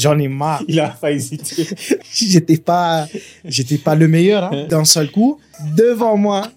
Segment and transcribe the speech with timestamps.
[0.00, 0.62] J'en ai marre.
[0.68, 1.66] Il a pas hésité.
[2.12, 3.06] j'étais pas,
[3.44, 4.44] j'étais pas le meilleur.
[4.52, 4.66] Hein.
[4.68, 5.38] D'un seul coup,
[5.76, 6.48] devant moi,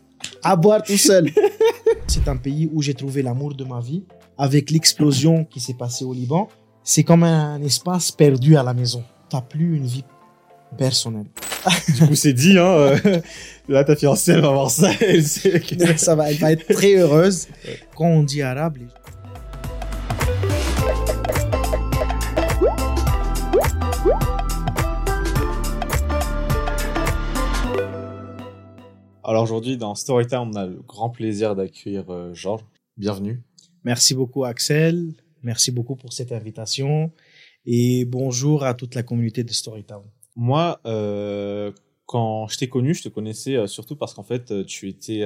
[0.43, 1.29] à boire tout seul.
[2.07, 4.03] C'est un pays où j'ai trouvé l'amour de ma vie.
[4.37, 6.49] Avec l'explosion qui s'est passée au Liban,
[6.83, 9.03] c'est comme un espace perdu à la maison.
[9.29, 10.03] T'as plus une vie
[10.77, 11.27] personnelle.
[11.95, 12.65] Du coup, c'est dit, hein.
[12.65, 13.21] euh,
[13.69, 14.89] là, ta fiancée, elle va voir ça.
[15.01, 17.47] Elle sait que- ça va, elle va être très heureuse.
[17.95, 18.87] Quand on dit arabe, les-
[29.25, 32.65] Alors aujourd'hui, dans Storytime, on a le grand plaisir d'accueillir euh, Georges.
[32.97, 33.41] Bienvenue.
[33.85, 37.09] Merci beaucoup Axel, merci beaucoup pour cette invitation
[37.65, 40.03] et bonjour à toute la communauté de Storytown.
[40.35, 41.71] Moi, euh,
[42.05, 45.23] quand je t'ai connu, je te connaissais euh, surtout parce qu'en fait, euh, tu étais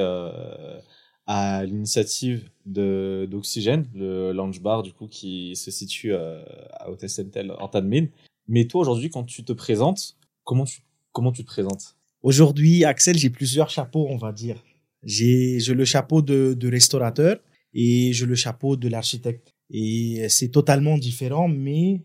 [1.25, 7.51] à l'initiative de d'Oxygène, le lounge bar du coup qui se situe à Hôtel Sentel
[7.59, 8.09] en Tadmine.
[8.47, 11.96] Mais toi, aujourd'hui, quand tu te présentes, comment tu comment tu te présentes?
[12.29, 14.61] Aujourd'hui Axel, j'ai plusieurs chapeaux on va dire.
[15.01, 17.39] J'ai le chapeau de, de restaurateur
[17.73, 22.01] et j'ai le chapeau de l'architecte et c'est totalement différent mais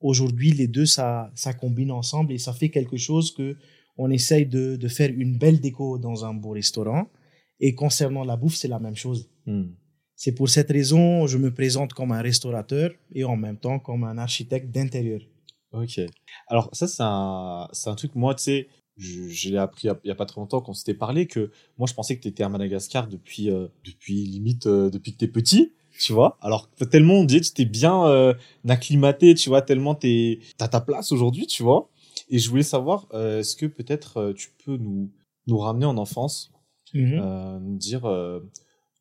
[0.00, 3.56] aujourd'hui les deux ça ça combine ensemble et ça fait quelque chose que
[3.96, 7.06] on essaye de, de faire une belle déco dans un beau restaurant
[7.58, 9.30] et concernant la bouffe c'est la même chose.
[9.46, 9.68] Hmm.
[10.14, 14.04] C'est pour cette raison je me présente comme un restaurateur et en même temps comme
[14.04, 15.22] un architecte d'intérieur.
[15.74, 16.00] Ok.
[16.46, 20.14] Alors ça, c'est un, c'est un truc, moi, tu sais, l'ai appris il y a-
[20.14, 23.08] pas très longtemps qu'on s'était parlé, que moi, je pensais que tu étais à Madagascar
[23.08, 26.38] depuis, euh, depuis limite, euh, depuis que t'es petit, tu vois.
[26.40, 28.34] Alors, tellement on dit que tu t'es bien euh,
[28.68, 31.90] acclimaté, tu vois, tellement t'es, t'as ta place aujourd'hui, tu vois.
[32.30, 35.10] Et je voulais savoir, euh, est-ce que peut-être euh, tu peux nous,
[35.46, 36.52] nous ramener en enfance,
[37.20, 38.40] euh, nous dire euh,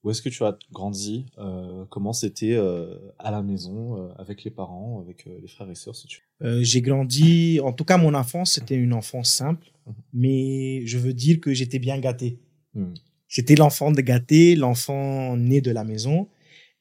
[0.03, 4.44] où est-ce que tu as grandi, euh, comment c'était euh, à la maison, euh, avec
[4.44, 7.97] les parents, avec les frères et sœurs, si tu Euh, j'ai grandi, en tout cas
[7.97, 9.94] mon enfance, c'était une enfance simple, Mhm.
[10.14, 12.39] mais je veux dire que j'étais bien gâté.
[12.73, 12.94] Hmm.
[13.28, 16.27] J'étais l'enfant de gâté, l'enfant né de la maison.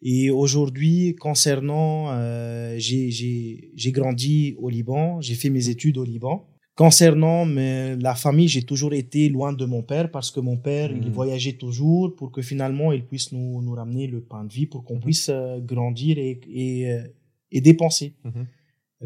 [0.02, 6.04] Et aujourd'hui, concernant, euh, j'ai- j'ai j'ai grandi au Liban, j'ai fait mes études au
[6.04, 6.46] Liban.
[6.74, 10.90] Concernant mais, la famille, j'ai toujours été loin de mon père parce que mon père,
[10.90, 11.12] il Mhm.
[11.12, 14.82] voyageait toujours pour que finalement, il puisse nous, nous ramener le pain de vie pour
[14.84, 15.02] qu'on Mhm.
[15.06, 17.02] puisse euh, grandir et, et, euh,
[17.50, 18.14] et dépenser.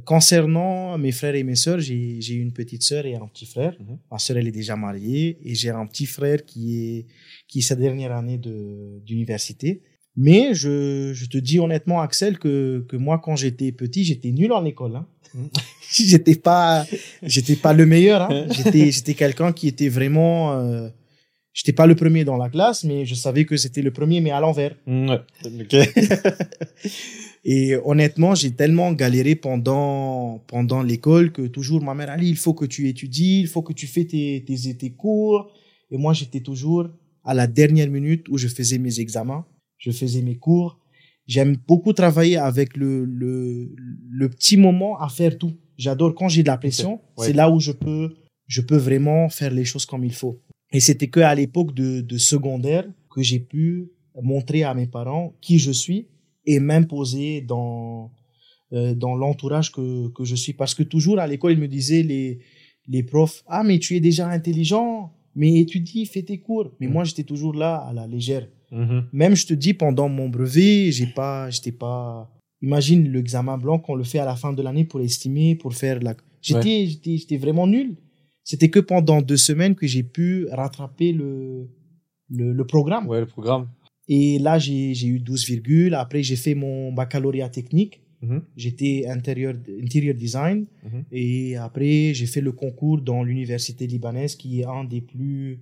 [0.05, 3.75] Concernant mes frères et mes sœurs, j'ai une petite sœur et un petit frère.
[3.81, 3.99] Mhm.
[4.11, 7.07] Ma sœur, elle est déjà mariée et j'ai un petit frère qui est
[7.49, 9.83] qui est sa dernière année de d'université.
[10.17, 14.51] Mais je, je te dis honnêtement, Axel, que, que moi, quand j'étais petit, j'étais nul
[14.53, 14.97] en école.
[14.97, 15.07] Hein.
[15.35, 15.49] Mhm.
[15.93, 16.85] j'étais pas
[17.23, 18.23] j'étais pas le meilleur.
[18.31, 18.47] Hein.
[18.51, 20.53] J'étais j'étais quelqu'un qui était vraiment.
[20.61, 20.89] Euh,
[21.55, 24.31] j'étais pas le premier dans la classe, mais je savais que c'était le premier, mais
[24.31, 24.75] à l'envers.
[24.87, 25.21] Mm, Ouais.
[27.49, 32.55] Et honnêtement, j'ai tellement galéré pendant, pendant l'école que toujours ma mère, allez, il faut
[32.55, 35.53] que tu étudies, il faut que tu fais tes, tes, tes cours.
[35.93, 36.89] Et moi, j'étais toujours
[37.23, 39.47] à la dernière minute où je faisais mes examens,
[39.79, 40.81] je faisais mes cours.
[41.29, 43.73] J'aime beaucoup travailler avec le, le,
[44.11, 45.53] le petit moment à faire tout.
[45.79, 47.27] J'adore quand j'ai de la pression, ouais.
[47.27, 48.17] c'est là où je peux,
[48.49, 50.43] je peux vraiment faire les choses comme il faut.
[50.73, 55.37] Et c'était que à l'époque de, de secondaire que j'ai pu montrer à mes parents
[55.41, 56.09] qui je suis
[56.47, 58.11] et m'imposer dans
[58.73, 62.03] euh, dans l'entourage que que je suis parce que toujours à l'école ils me disaient
[62.03, 62.41] les
[62.89, 66.93] les profs ah mais tu es déjà intelligent mais étudie fais tes cours mais Mhm.
[66.95, 69.05] moi j'étais toujours là à la légère Mhm.
[69.13, 72.29] même je te dis pendant mon brevet j'ai pas j'étais pas
[72.63, 75.99] imagine l'examen blanc qu'on le fait à la fin de l'année pour estimer pour faire
[76.01, 77.97] la j'étais j'étais j'étais vraiment nul
[78.43, 81.31] c'était que pendant deux semaines que j'ai pu rattraper le
[82.29, 83.69] le, le programme Ouais, le programme.
[84.09, 85.95] Et là, j'ai j'ai eu 12 virgules.
[85.95, 88.01] Après, j'ai fait mon baccalauréat technique.
[88.23, 88.43] Mhm.
[88.57, 90.67] J'étais intérieur, interior design.
[90.85, 91.05] Mhm.
[91.13, 95.61] Et après, j'ai fait le concours dans l'université libanaise, qui est un des plus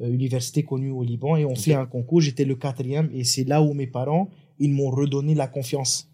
[0.00, 1.36] euh, universités connues au Liban.
[1.36, 2.20] Et on fait un concours.
[2.20, 3.08] J'étais le quatrième.
[3.12, 4.28] Et c'est là où mes parents,
[4.58, 6.10] ils m'ont redonné la confiance.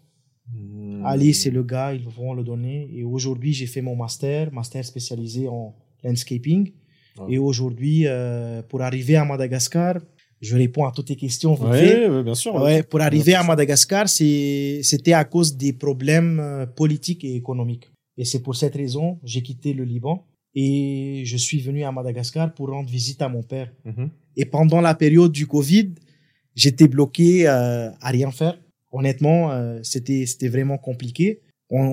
[0.53, 1.05] Mm.
[1.05, 2.89] Ali, c'est le gars, ils vont le donner.
[2.93, 6.71] Et aujourd'hui, j'ai fait mon master, master spécialisé en landscaping.
[7.17, 7.33] Ouais.
[7.33, 9.95] Et aujourd'hui, euh, pour arriver à Madagascar,
[10.41, 11.55] je réponds à toutes tes questions.
[11.55, 12.09] fait.
[12.09, 12.55] Ouais, bien sûr.
[12.55, 17.91] Ouais, pour arriver à Madagascar, c'était à cause des problèmes euh, politiques et économiques.
[18.17, 22.53] Et c'est pour cette raison, j'ai quitté le Liban et je suis venu à Madagascar
[22.53, 23.71] pour rendre visite à mon père.
[23.85, 24.09] Mhm.
[24.35, 25.91] Et pendant la période du Covid,
[26.55, 28.57] j'étais bloqué euh, à rien faire.
[28.91, 31.41] Honnêtement, euh, c'était c'était vraiment compliqué.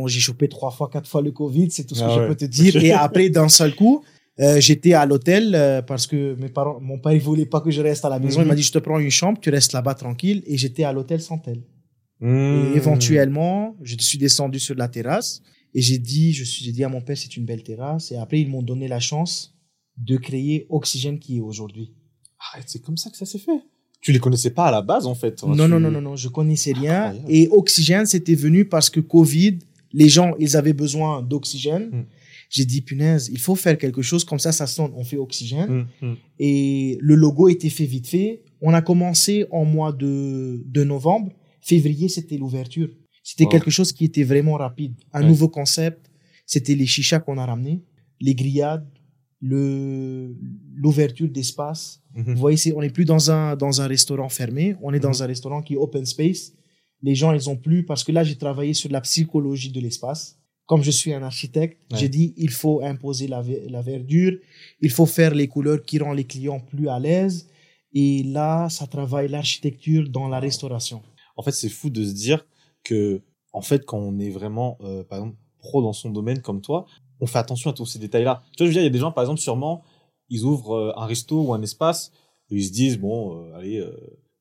[0.06, 2.26] J'ai chopé trois fois, quatre fois le Covid, c'est tout ce que Ah je ouais.
[2.26, 2.74] peux te dire.
[2.84, 4.02] Et après, d'un seul coup,
[4.40, 7.70] euh, j'étais à l'hôtel euh, parce que mes parents, mon père, il voulait pas que
[7.70, 8.40] je reste à la maison.
[8.40, 8.48] Il Mhm.
[8.48, 10.42] m'a dit, je te prends une chambre, tu restes là-bas tranquille.
[10.46, 11.62] Et j'étais à l'hôtel Santel.
[12.20, 12.26] Mm.
[12.74, 15.40] Et éventuellement, je suis descendu sur la terrasse
[15.74, 18.10] Et j'ai dit, je suis, j'ai dit à mon père, c'est une belle terrasse.
[18.10, 19.54] Et après, ils m'ont donné la chance
[19.98, 21.92] de créer Oxygène qui est aujourd'hui.
[22.40, 23.60] Arrête, c'est comme ça que ça s'est fait.
[24.00, 25.42] Tu les connaissais pas à la base, en fait.
[25.42, 27.06] Non, Tu- non, non, non, non, je connaissais rien.
[27.08, 27.30] Incroyable.
[27.32, 29.58] Et Oxygène, c'était venu parce que Covid,
[29.92, 31.90] les gens, ils avaient besoin d'oxygène.
[31.92, 32.04] Mm.
[32.50, 35.70] J'ai dit, punaise, il faut faire quelque chose comme ça, ça sonne, on fait Oxygène.
[35.70, 36.16] Hum, hum.
[36.38, 38.42] Et le logo était fait vite fait.
[38.62, 41.32] On a commencé en mois de, de novembre.
[41.60, 42.88] Février, c'était l'ouverture.
[43.22, 43.50] C'était Wow.
[43.50, 44.94] quelque chose qui était vraiment rapide.
[45.12, 45.28] Un Ouais.
[45.28, 46.10] nouveau concept.
[46.46, 47.82] C'était les chichas qu'on a ramenés,
[48.20, 48.88] les grillades,
[49.40, 50.34] le,
[50.74, 52.00] l'ouverture d'espace.
[52.14, 52.32] Mhm.
[52.34, 54.74] Vous voyez, on n'est plus dans un, dans un restaurant fermé.
[54.82, 55.22] On est dans Mhm.
[55.22, 56.52] un restaurant qui est open space.
[57.02, 60.37] Les gens, ils ont plus, parce que là, j'ai travaillé sur la psychologie de l'espace.
[60.70, 61.98] Comme je suis un architecte, Ouais.
[61.98, 63.42] j'ai dit, il faut imposer la,
[63.76, 64.34] la verdure.
[64.86, 67.48] Il faut faire les couleurs qui rendent les clients plus à l'aise.
[67.94, 70.98] Et là, ça travaille l'architecture dans la restauration.
[71.38, 72.40] En fait, c'est fou de se dire
[72.84, 73.22] que,
[73.52, 76.84] en fait, quand on est vraiment, euh, par exemple, pro dans son domaine comme toi,
[77.20, 78.42] on fait attention à tous ces détails-là.
[78.56, 79.82] Tu vois, je veux dire, il y a des gens, par exemple, sûrement,
[80.28, 82.12] ils ouvrent euh, un resto ou un espace,
[82.50, 83.90] et ils se disent, bon, euh, allez, euh,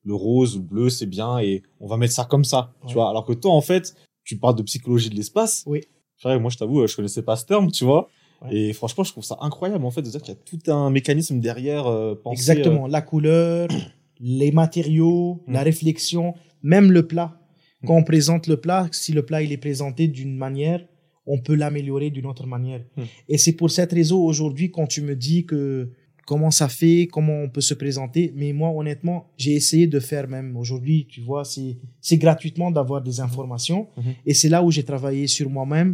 [0.04, 2.74] le rose ou le bleu, c'est bien, et on va mettre ça comme ça.
[2.82, 2.88] Ouais.
[2.88, 5.62] Tu vois, alors que toi, en fait, tu parles de psychologie de l'espace.
[5.66, 5.80] Oui.
[6.22, 8.08] Vrai, moi, je t'avoue, euh, je connaissais pas ce terme, tu vois.
[8.42, 8.54] Ouais.
[8.54, 10.90] Et franchement, je trouve ça incroyable, en fait, de dire qu'il y a tout un
[10.90, 12.86] mécanisme derrière euh, pensé, Exactement.
[12.86, 13.68] La couleur,
[14.20, 15.52] les matériaux, Mm.
[15.52, 17.40] la réflexion, même le plat.
[17.86, 20.84] Quand on présente le plat, si le plat il est présenté d'une manière,
[21.26, 22.80] on peut l'améliorer d'une autre manière.
[22.96, 23.02] Mm.
[23.28, 25.90] Et c'est pour cette raison aujourd'hui quand tu me dis que
[26.30, 30.26] comment ça fait, comment on peut se présenter, mais moi honnêtement, j'ai essayé de faire
[30.36, 31.72] même aujourd'hui, tu vois, c'est
[32.08, 34.12] c'est gratuitement d'avoir des informations Mhm.
[34.28, 35.92] et c'est là où j'ai travaillé sur moi-même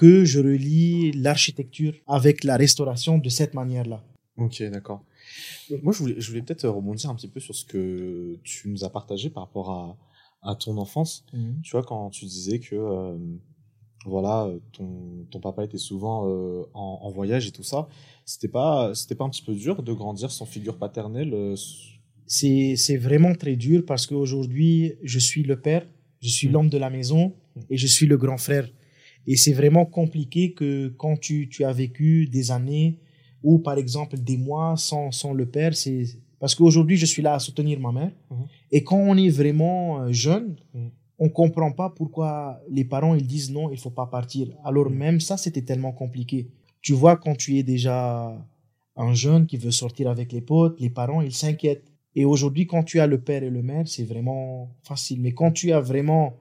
[0.00, 3.98] que je relie l'architecture avec la restauration de cette manière-là.
[4.44, 5.00] Ok, d'accord.
[5.84, 7.84] Moi, je voulais, je voulais peut-être rebondir un petit peu sur ce que
[8.50, 9.82] tu nous as partagé par rapport à,
[10.50, 11.12] à ton enfance.
[11.64, 13.16] Tu vois, quand tu disais que euh,
[14.06, 17.88] voilà, euh, ton, ton papa était souvent euh, en, en voyage et tout ça,
[18.24, 21.54] c'était pas, c'était pas un petit peu dur de grandir sans figure paternelle euh,
[22.26, 25.84] c'est c'est vraiment très dur parce qu'aujourd'hui, je suis le père,
[26.20, 26.52] je suis Mm.
[26.52, 27.34] l'homme de la maison
[27.68, 28.68] et je suis le grand frère.
[29.26, 32.98] Et c'est vraiment compliqué que quand tu, tu as vécu des années
[33.42, 36.04] ou par exemple des mois sans, sans le père, c'est
[36.38, 38.12] parce qu'aujourd'hui, je suis là à soutenir ma mère.
[38.30, 38.46] Mhm.
[38.72, 40.90] Et quand on est vraiment euh, jeune, Mhm.
[41.22, 44.48] On comprend pas pourquoi les parents ils disent non, il faut pas partir.
[44.64, 46.48] Alors même ça, c'était tellement compliqué.
[46.80, 48.36] Tu vois, quand tu es déjà
[48.96, 51.84] un jeune qui veut sortir avec les potes, les parents, ils s'inquiètent.
[52.16, 55.20] Et aujourd'hui, quand tu as le père et le mère, c'est vraiment facile.
[55.20, 56.34] Mais quand tu as vraiment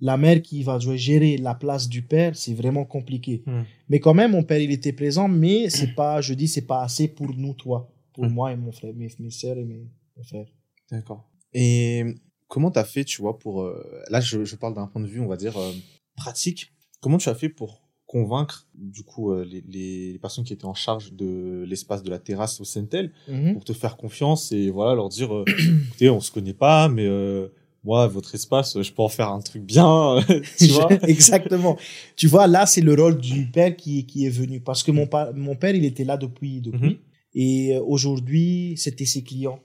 [0.00, 3.42] la mère qui va gérer la place du père, c'est vraiment compliqué.
[3.46, 3.62] Hmm.
[3.88, 6.82] Mais quand même, mon père, il était présent, mais c'est pas, je dis, c'est pas
[6.82, 7.90] assez pour nous trois.
[8.12, 8.32] Pour Hmm.
[8.32, 9.86] moi et mon frère, mes, mes sœurs et mes,
[10.16, 10.46] mon frère.
[10.90, 11.24] D'accord.
[11.54, 12.04] Et
[12.48, 13.62] comment tu as fait, tu vois, pour...
[13.62, 15.72] euh, là, je, je parle d'un point de vue, on va dire, euh,
[16.16, 16.72] pratique.
[17.00, 20.74] Comment tu as fait pour convaincre, du coup, euh, les, les, personnes qui étaient en
[20.74, 23.54] charge de l'espace de la terrasse au Sentel Mhm.
[23.54, 25.44] pour te faire confiance et voilà, leur dire, euh,
[25.88, 27.48] écoutez, on se connaît pas, mais euh,
[27.82, 30.18] moi, votre espace, je peux en faire un truc bien,
[30.58, 31.76] tu vois Exactement.
[32.14, 34.60] Tu vois, là, c'est le rôle du père qui, qui est venu.
[34.60, 36.60] Parce que mon, pa- mon père, il était là depuis.
[36.60, 36.96] depuis Mhm.
[37.34, 39.60] Et euh, aujourd'hui, c'était ses clients.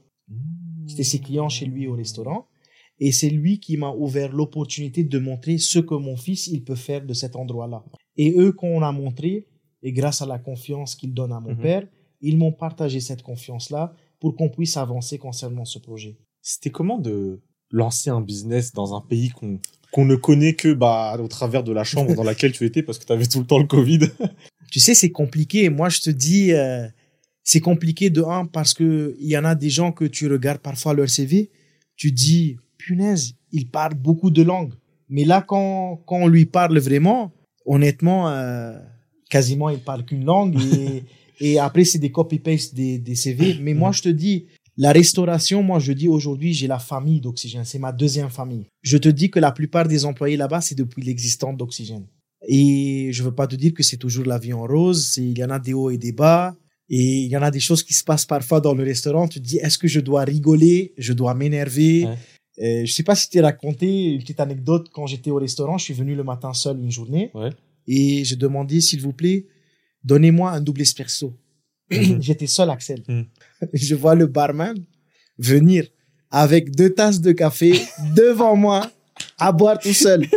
[0.87, 2.47] C'était ses clients chez lui au restaurant.
[3.01, 6.75] Et c'est lui qui m'a ouvert l'opportunité de montrer ce que mon fils, il peut
[6.75, 7.83] faire de cet endroit-là.
[8.15, 9.47] Et eux, quand on a montré,
[9.83, 11.61] et grâce à la confiance qu'il donne à mon Mhm.
[11.61, 11.87] père,
[12.21, 16.17] ils m'ont partagé cette confiance-là pour qu'on puisse avancer concernant ce projet.
[16.43, 19.59] C'était comment de lancer un business dans un pays qu'on
[19.91, 22.97] qu'on ne connaît que bah au travers de la chambre dans laquelle tu étais parce
[22.97, 23.99] que tu avais tout le temps le Covid?
[24.71, 25.69] Tu sais, c'est compliqué.
[25.69, 26.87] Moi, je te dis, euh,
[27.43, 30.61] c'est compliqué de un parce que il y en a des gens que tu regardes
[30.61, 31.51] parfois leur CV,
[31.97, 34.73] tu dis, punaise, il parle beaucoup de langues.
[35.09, 37.33] Mais là, quand, quand on lui parle vraiment,
[37.65, 38.77] honnêtement, euh,
[39.29, 41.03] quasiment, il parle qu'une langue et,
[41.39, 43.57] et après, c'est des copy-paste des, des CV.
[43.61, 44.47] Mais moi, je te dis,
[44.77, 47.65] la restauration, moi, je dis aujourd'hui, j'ai la famille d'Oxygène.
[47.65, 48.67] C'est ma deuxième famille.
[48.81, 52.07] Je te dis que la plupart des employés là-bas, c'est depuis l'existence d'Oxygène.
[52.47, 55.17] Et je veux pas te dire que c'est toujours la vie en rose.
[55.17, 56.55] Il y en a des hauts et des bas.
[56.89, 59.27] Et il y en a des choses qui se passent parfois dans le restaurant.
[59.27, 60.93] Tu te dis, est-ce que je dois rigoler?
[60.97, 62.05] Je dois m'énerver?
[62.05, 62.17] Ouais.
[62.59, 64.89] Euh, je sais pas si tu t'es raconté une petite anecdote.
[64.91, 67.31] Quand j'étais au restaurant, je suis venu le matin seul une journée.
[67.33, 67.49] Ouais.
[67.87, 69.45] Et je demandais, s'il vous plaît,
[70.03, 71.33] donnez-moi un double espresso.
[71.91, 72.21] Mhm.
[72.21, 73.03] J'étais seul, Axel.
[73.07, 73.25] Mhm.
[73.73, 74.77] Je vois le barman
[75.37, 75.87] venir
[76.29, 77.73] avec deux tasses de café
[78.15, 78.89] devant moi
[79.37, 80.25] à boire tout seul.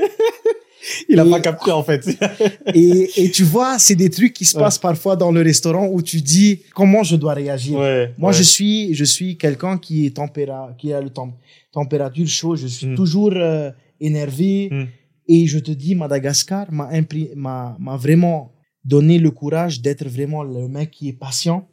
[1.08, 2.02] Il a Et- pas capté en fait.
[2.74, 4.62] Et, et tu vois, c'est des trucs qui se Ouais.
[4.62, 7.78] passent parfois dans le restaurant où tu dis comment je dois réagir.
[7.78, 8.12] ouais.
[8.18, 8.36] Moi, ouais.
[8.36, 11.32] je suis, je suis quelqu'un qui est tempéra, qui a le tem-
[11.72, 12.56] température chaud.
[12.56, 12.94] Je suis Mm.
[12.94, 13.70] toujours euh,
[14.00, 14.68] énervé.
[14.70, 14.84] Mm.
[15.28, 16.88] Et je te dis, Madagascar m'a
[17.34, 18.52] m'a m'a vraiment
[18.84, 21.66] donné le courage d'être vraiment le mec qui est patient,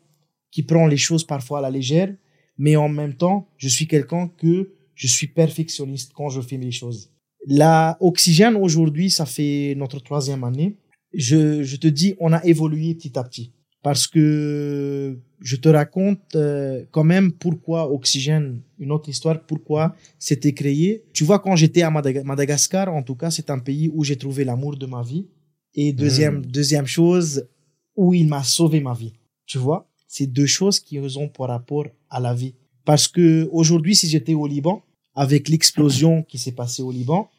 [0.52, 2.10] qui prend les choses parfois à la légère,
[2.58, 6.72] mais en même temps, je suis quelqu'un que je suis perfectionniste quand je fais les
[6.72, 7.10] choses.
[7.48, 10.76] La oxygène aujourd'hui, ça fait notre troisième année.
[11.14, 13.52] Je, je te dis, on a évolué petit à petit
[13.84, 20.54] parce que je te raconte euh, quand même pourquoi Oxygène, une autre histoire, pourquoi c'était
[20.54, 21.04] créé.
[21.14, 24.18] Tu vois, quand j'étais à Madaga- Madagascar, en tout cas, c'est un pays où j'ai
[24.18, 25.26] trouvé l'amour de ma vie.
[25.74, 26.46] Et deuxième, Mm.
[26.46, 27.48] deuxième chose,
[27.96, 29.14] où il m'a sauvé ma vie.
[29.48, 32.54] Tu vois, c'est deux choses qui ont par rapport à la vie.
[32.86, 34.84] Parce que aujourd'hui, si j'étais au Liban,
[35.16, 37.30] avec l'explosion qui s'est passée au Liban,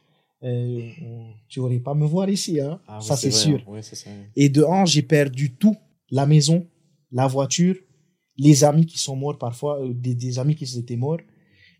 [0.42, 0.90] euh,
[1.48, 2.80] tu aurais pas me voir ici, hein.
[2.88, 3.62] Ah ça c'est sûr.
[3.68, 3.82] hein.
[3.82, 4.10] Ça.
[4.36, 5.76] Et de un, j'ai perdu tout.
[6.10, 6.66] La maison,
[7.12, 7.76] la voiture,
[8.36, 11.20] les amis qui sont morts parfois, euh, des, des amis qui étaient morts.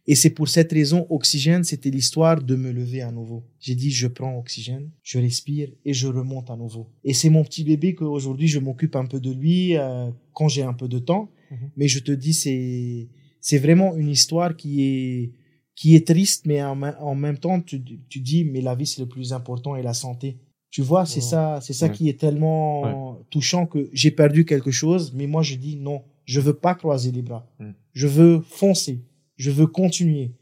[0.06, 3.44] Et c'est pour cette raison, Oxygène, c'était l'histoire de me lever à nouveau.
[3.61, 6.88] J'ai dit, je prends Oxygène, je respire et je remonte à nouveau.
[7.04, 10.62] Et c'est mon petit bébé qu'aujourd'hui, je m'occupe un peu de lui euh, quand j'ai
[10.62, 11.28] un peu de temps.
[11.50, 11.70] Mhm.
[11.76, 13.08] Mais je te dis, c'est,
[13.40, 15.32] c'est vraiment une histoire qui est,
[15.75, 19.09] qui est triste, mais en, même temps, tu, tu dis, mais la vie, c'est le
[19.09, 20.38] plus important et la santé.
[20.73, 21.93] Tu vois, c'est ça, c'est ça Ouais.
[21.93, 26.41] qui est tellement touchant que j'ai perdu quelque chose, mais moi je dis non, je
[26.41, 27.47] veux pas croiser les bras.
[27.59, 27.73] Mm.
[27.93, 29.05] Je veux foncer,
[29.37, 30.33] je veux continuer.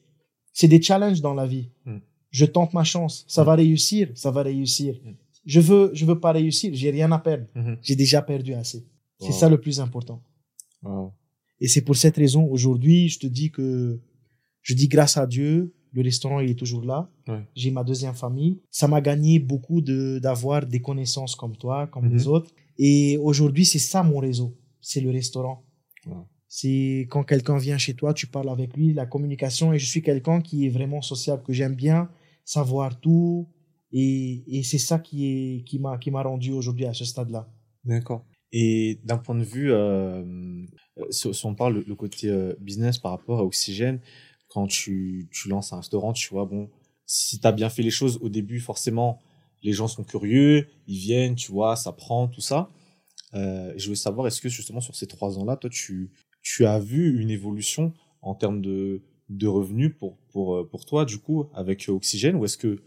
[0.53, 1.71] C'est des challenges dans la vie.
[1.85, 1.97] Mm.
[2.31, 4.95] Je tente ma chance, ça va réussir, ça va réussir.
[5.05, 5.11] Mm.
[5.47, 7.47] Je veux, je veux pas réussir, j'ai rien à perdre.
[7.55, 7.79] Mhm.
[7.83, 8.87] J'ai déjà perdu assez.
[9.19, 10.23] C'est ça le plus important.
[10.83, 11.13] Wow.
[11.61, 14.01] Et c'est pour cette raison, aujourd'hui, je te dis que
[14.63, 17.11] je dis grâce à Dieu, le restaurant, il est toujours là.
[17.27, 17.43] Ouais.
[17.57, 18.61] J'ai ma deuxième famille.
[18.71, 22.13] Ça m'a gagné beaucoup de, d'avoir des connaissances comme toi, comme Mhm.
[22.13, 22.51] les autres.
[22.79, 24.57] Et aujourd'hui, c'est ça mon réseau.
[24.81, 25.65] C'est le restaurant.
[26.07, 26.13] Ouais.
[26.47, 29.73] C'est quand quelqu'un vient chez toi, tu parles avec lui, la communication.
[29.73, 32.09] Et je suis quelqu'un qui est vraiment sociable, que j'aime bien
[32.45, 33.49] savoir tout.
[33.93, 37.49] Et, et c'est ça qui est, qui m'a, qui m'a rendu aujourd'hui à ce stade-là.
[37.85, 38.25] D'accord.
[38.53, 40.23] Et d'un point de vue, euh,
[40.99, 44.01] euh, si, on parle le, le côté euh, business par rapport à Oxygène,
[44.51, 46.69] quand tu, tu lances un restaurant, tu vois, bon,
[47.07, 49.19] si tu as bien fait les choses au début, forcément,
[49.63, 52.71] les gens sont curieux, ils viennent, tu vois, ça prend, tout ça.
[53.35, 56.11] Euh, je veux savoir, est-ce que justement sur ces trois ans-là, toi, tu,
[56.43, 57.93] tu as vu une évolution
[58.23, 62.37] en termes de, de revenus pour, pour, euh, pour toi, du coup, avec euh, Oxygène,
[62.37, 62.83] ou est-ce que,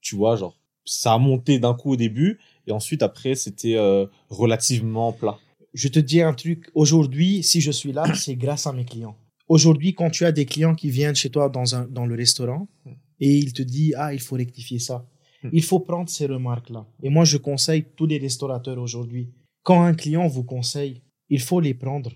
[0.00, 4.06] tu vois, genre, ça a monté d'un coup au début, et ensuite, après, c'était euh,
[4.30, 5.38] relativement plat?
[5.74, 6.70] je te dis un truc.
[6.74, 9.16] Aujourd'hui, si je suis là, c'est grâce à mes clients.
[9.48, 12.68] Aujourd'hui, quand tu as des clients qui viennent chez toi dans, un, dans le restaurant
[13.18, 15.06] et ils te disent, ah, il faut rectifier ça.
[15.42, 15.48] Hmm.
[15.52, 16.86] Il faut prendre ces remarques-là.
[17.02, 19.30] Et moi, je conseille tous les restaurateurs aujourd'hui.
[19.62, 22.12] Quand un client vous conseille, il faut les prendre.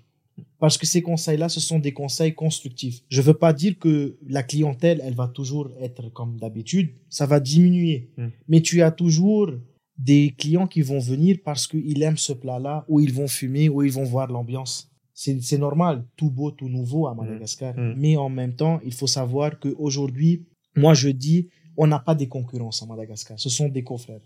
[0.59, 3.01] Parce que ces conseils-là, ce sont des conseils constructifs.
[3.09, 6.95] Je veux pas dire que la clientèle, elle va toujours être comme d'habitude.
[7.09, 8.11] Ça va diminuer.
[8.17, 8.29] Hmm.
[8.49, 9.51] Mais tu as toujours
[9.99, 13.83] des clients qui vont venir parce qu'ils aiment ce plat-là, ou ils vont fumer, ou
[13.83, 14.92] ils vont voir l'ambiance.
[15.23, 17.75] C'est normal, tout beau, tout nouveau à Madagascar.
[17.77, 17.95] Mm.
[17.97, 22.29] Mais en même temps, il faut savoir qu'aujourd'hui, moi je dis, on n'a pas des
[22.29, 23.39] concurrences à Madagascar.
[23.39, 24.21] Ce sont des confrères.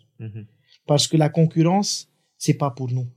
[0.87, 3.09] Parce que la concurrence, c'est pas pour nous.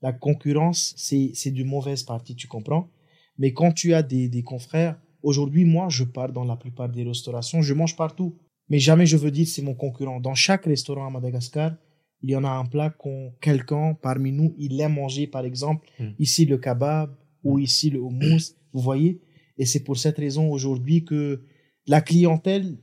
[0.00, 2.88] La concurrence, c'est c'est du mauvaise partie, tu comprends?
[3.36, 7.04] Mais quand tu as des, des confrères, aujourd'hui, moi, je pars dans la plupart des
[7.04, 8.36] restaurations, je mange partout.
[8.70, 10.20] Mais jamais je veux dire c'est mon concurrent.
[10.20, 11.72] Dans chaque restaurant à Madagascar,
[12.22, 15.86] il y en a un plat qu'on quelqu'un parmi nous, il aime manger, par exemple,
[16.00, 16.10] Mm.
[16.18, 19.20] ici le kebab ou ici le houmous, vous voyez
[19.60, 21.42] Et c'est pour cette raison aujourd'hui que
[21.86, 22.78] la clientèle,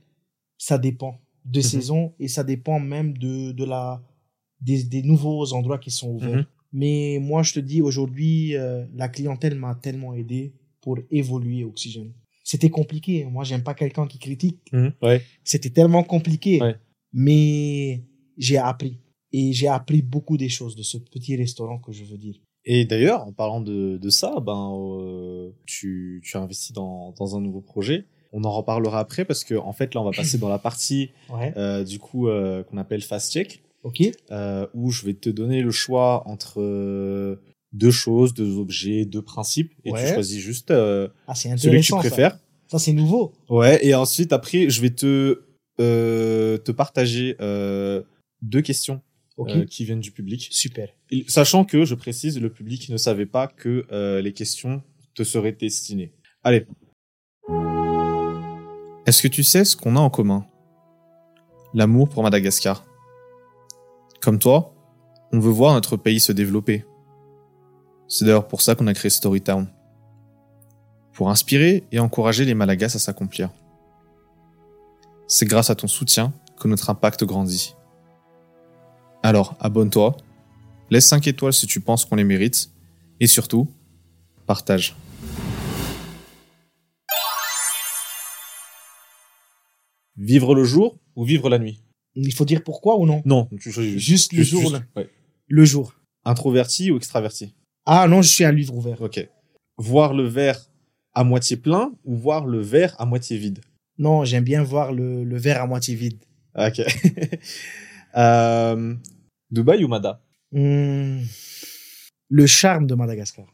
[0.58, 1.63] ça dépend de Mhm.
[1.63, 4.04] saison et ça dépend même de, de la,
[4.60, 6.46] des, des nouveaux endroits qui sont ouverts.
[6.74, 12.12] Mais moi, je te dis, aujourd'hui, euh, la clientèle m'a tellement aidé pour évoluer Oxygène.
[12.44, 13.24] C'était compliqué.
[13.25, 14.60] Moi, j'aime pas quelqu'un qui critique.
[15.01, 15.22] Ouais.
[15.46, 16.62] C'était tellement compliqué.
[16.62, 16.75] Ouais.
[17.13, 18.04] Mais
[18.38, 19.00] j'ai appris.
[19.38, 22.36] Et j'ai appris beaucoup des choses de ce petit restaurant que je veux dire.
[22.63, 24.63] Et d'ailleurs, en parlant de, de ça, ben,
[25.00, 28.06] euh, tu, tu as investi dans, dans un nouveau projet.
[28.38, 31.10] On en reparlera après parce que en fait là, on va passer dans la partie
[31.30, 31.54] Ouais.
[31.58, 34.01] euh, du coup euh, qu'on appelle fast check, Ok.
[34.32, 36.56] euh, où je vais te donner le choix entre
[37.74, 42.01] deux choses, deux objets, deux principes, et tu choisis juste Ah, celui que tu intéressant.
[42.01, 42.08] ça.
[42.10, 42.39] préfères.
[42.72, 43.34] Ça, c'est nouveau.
[43.50, 43.86] Ouais.
[43.86, 45.42] Et ensuite après, je vais te
[45.77, 47.36] te partager
[48.42, 49.01] deux questions
[49.38, 49.50] Ok.
[49.50, 50.48] euh, qui viennent du public.
[50.51, 50.89] Super.
[51.12, 54.82] Et Sachant que, je précise, le public ne savait pas que euh, les questions
[55.13, 56.13] te seraient destinées.
[56.44, 56.65] Allez.
[59.06, 60.46] Est-ce que tu sais ce qu'on a en commun?
[61.74, 62.86] L'amour pour Madagascar.
[64.22, 64.74] Comme toi,
[65.32, 66.86] on veut voir notre pays se développer.
[68.08, 69.68] C'est d'ailleurs pour ça qu'on a créé Storytown.
[71.12, 73.50] Pour inspirer et encourager les Malagas à s'accomplir.
[75.27, 77.75] C'est grâce à ton soutien que notre impact grandit.
[79.25, 80.15] Alors, abonne-toi,
[80.91, 82.70] laisse 5 étoiles si tu penses qu'on les mérite,
[83.20, 83.67] et surtout,
[84.46, 84.96] partage.
[90.15, 91.82] Vivre le jour ou vivre la nuit?
[92.13, 93.24] Il faut dire pourquoi ou non?
[93.25, 94.84] Non, tu choisis Juste le jour, juste- là.
[94.96, 95.10] ouais.
[95.48, 95.96] Le jour.
[96.24, 97.55] Introverti ou extraverti?
[97.88, 99.01] Ah non, je suis un livre ouvert.
[99.01, 99.27] Ok.
[99.77, 100.60] Voir le verre
[101.15, 103.60] à moitié plein ou voir le verre à moitié vide?
[103.98, 106.20] Non, j'aime bien voir le, le verre à moitié vide.
[106.55, 106.82] Ok.
[108.17, 108.96] Euh,
[109.52, 110.22] Dubaï ou Mada?
[110.52, 111.22] Hmm.
[112.30, 113.46] Le charme de Madagascar.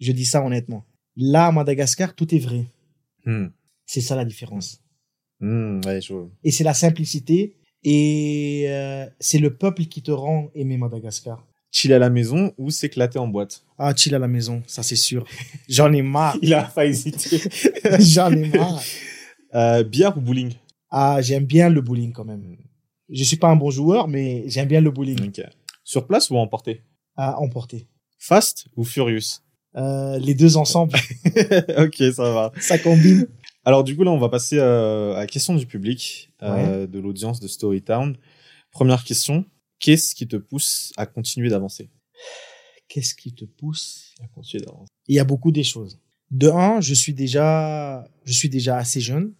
[0.00, 0.84] Je dis ça honnêtement.
[1.16, 2.66] Là, à Madagascar, tout est vrai.
[3.24, 3.48] Hmm.
[3.86, 4.82] C'est ça la différence.
[5.40, 6.14] Hmm, ouais, je...
[6.44, 7.56] Et c'est la simplicité.
[7.84, 11.46] Et euh, c'est le peuple qui te rend aimer Madagascar.
[11.70, 13.64] Chill à la maison ou s'éclater en boîte?
[13.78, 15.26] Ah, chill à la maison, ça c'est sûr.
[15.68, 16.36] J'en ai marre.
[16.42, 17.40] Il a pas hésité.
[18.00, 18.82] J'en ai marre.
[19.54, 20.54] Euh, bière ou bowling?
[20.90, 22.56] Ah, j'aime bien le bowling quand même.
[23.10, 25.32] Je suis pas un bon joueur, mais j'aime bien le bowling.
[25.84, 26.82] Sur place ou à emporter
[27.20, 27.88] à emporter.
[28.18, 29.40] Fast ou Furious
[29.76, 30.94] Euh, les deux ensemble,
[31.78, 32.52] Ok, ça va.
[32.60, 33.26] ça combine.
[33.64, 36.98] Alors du coup là, on va passer euh, à la question du public, euh, de
[37.00, 38.16] l'audience de Storytown.
[38.70, 39.44] Première question,
[39.80, 41.90] qu'est-ce qui te pousse à continuer d'avancer?
[42.88, 44.90] Qu'est-ce qui te pousse À continuer d'avancer.
[45.08, 45.98] Il y a beaucoup des choses.
[46.30, 49.34] De un, je suis déjà, je suis déjà assez jeune.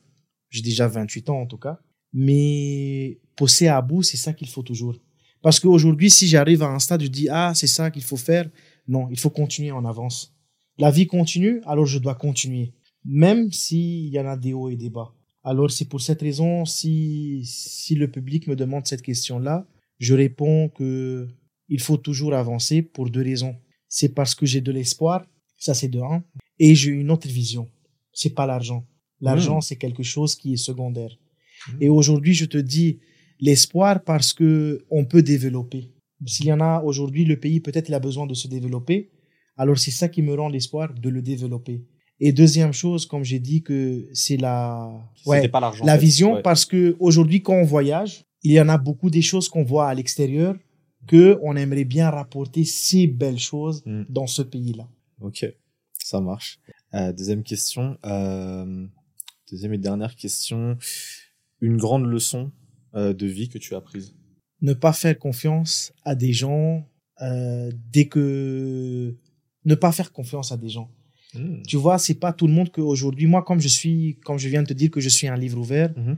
[0.50, 1.78] J'ai déjà 28 ans en tout cas.
[2.12, 4.96] Mais pousser à bout, c'est ça qu'il faut toujours.
[5.40, 8.50] Parce qu'aujourd'hui, si j'arrive à un stade, je dis, ah, c'est ça qu'il faut faire.
[8.88, 10.34] Non, il faut continuer en avance.
[10.76, 12.72] La vie continue, alors je dois continuer.
[13.04, 15.14] Même s'il y en a des hauts et des bas.
[15.44, 19.66] Alors c'est pour cette raison, si, si le public me demande cette question-là,
[19.98, 21.28] je réponds que
[21.68, 23.56] il faut toujours avancer pour deux raisons.
[23.88, 25.24] C'est parce que j'ai de l'espoir,
[25.58, 26.24] ça c'est de un,
[26.58, 27.68] et j'ai une autre vision.
[28.12, 28.84] C'est pas l'argent.
[29.20, 31.16] L'argent, c'est quelque chose qui est secondaire.
[31.68, 31.82] Mhm.
[31.82, 33.00] Et aujourd'hui, je te dis
[33.40, 35.90] l'espoir parce que on peut développer.
[36.26, 39.10] S'il y en a aujourd'hui, le pays peut-être il a besoin de se développer.
[39.56, 41.84] Alors c'est ça qui me rend l'espoir de le développer.
[42.20, 44.90] Et deuxième chose, comme j'ai dit que c'est la,
[45.26, 46.42] ouais, pas la vision Ouais.
[46.42, 49.88] parce que aujourd'hui quand on voyage, il y en a beaucoup des choses qu'on voit
[49.88, 50.56] à l'extérieur
[51.06, 54.02] que on aimerait bien rapporter ces belles choses Mm.
[54.08, 54.88] dans ce pays-là.
[55.20, 55.46] Ok,
[56.02, 56.58] ça marche.
[56.94, 57.96] Euh, deuxième question.
[58.04, 58.86] euh,
[59.50, 60.76] deuxième et dernière question.
[61.60, 62.50] Une grande leçon
[62.94, 64.14] de vie que tu as apprise.
[64.60, 66.86] Ne pas faire confiance à des gens
[67.22, 69.16] euh, dès que
[69.64, 70.90] ne pas faire confiance à des gens.
[71.34, 71.62] Hmm.
[71.66, 74.48] Tu vois, c'est pas tout le monde que aujourd'hui moi comme je suis comme je
[74.48, 76.16] viens de te dire que je suis un livre ouvert, Mhm.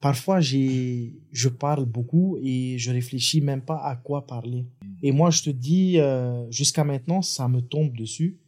[0.00, 4.64] parfois j'ai je parle beaucoup et je réfléchis même pas à quoi parler.
[5.02, 8.38] Et moi je te dis euh, jusqu'à maintenant ça me tombe dessus,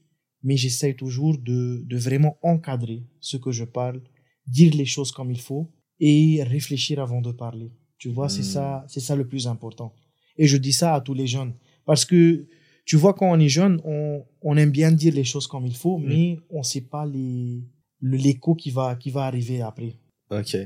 [0.42, 4.00] mais j'essaye toujours de de vraiment encadrer ce que je parle,
[4.46, 5.68] dire les choses comme il faut
[6.00, 7.70] et réfléchir avant de parler.
[7.98, 8.54] Tu vois, c'est Hmm.
[8.56, 9.94] ça c'est ça le plus important.
[10.36, 11.54] Et je dis ça à tous les jeunes
[11.86, 12.46] parce que
[12.84, 15.74] tu vois, quand on est jeune, on, on aime bien dire les choses comme il
[15.76, 16.06] faut, Mm.
[16.06, 17.62] mais on sait pas les,
[18.02, 19.94] l'écho qui va, qui va arriver après.
[20.30, 20.56] Ok.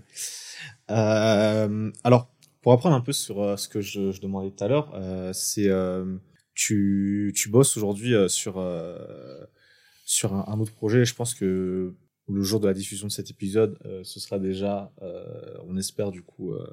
[0.90, 2.28] Euh, alors,
[2.60, 5.32] pour apprendre un peu sur euh, ce que je, je demandais tout à l'heure, euh,
[5.32, 5.68] c'est
[6.54, 8.54] tu, tu bosses aujourd'hui sur
[10.04, 11.04] sur un, un autre projet.
[11.04, 11.94] Je pense que
[12.28, 15.24] le jour de la diffusion de cet épisode, euh, ce sera déjà, euh,
[15.66, 16.66] on espère du coup euh,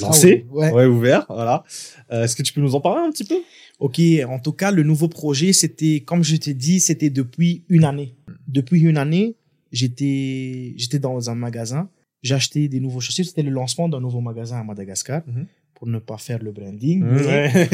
[0.00, 0.72] lancé, ouais.
[0.72, 1.26] ouais, ouvert.
[1.28, 1.64] Voilà.
[2.12, 3.36] Euh, Est-ce que tu peux nous en parler un petit peu?
[3.80, 7.84] Ok, en tout cas, le nouveau projet, c'était, comme je t'ai dit, c'était depuis une
[7.84, 8.14] année.
[8.48, 9.36] Depuis une année,
[9.72, 11.88] j'étais, j'étais dans un magasin,
[12.22, 13.24] j'achetais des nouveaux chaussures.
[13.24, 15.46] C'était le lancement d'un nouveau magasin à Madagascar, Mhm.
[15.84, 17.00] Pour ne pas faire le branding.
[17.04, 17.68] Mmh, mais-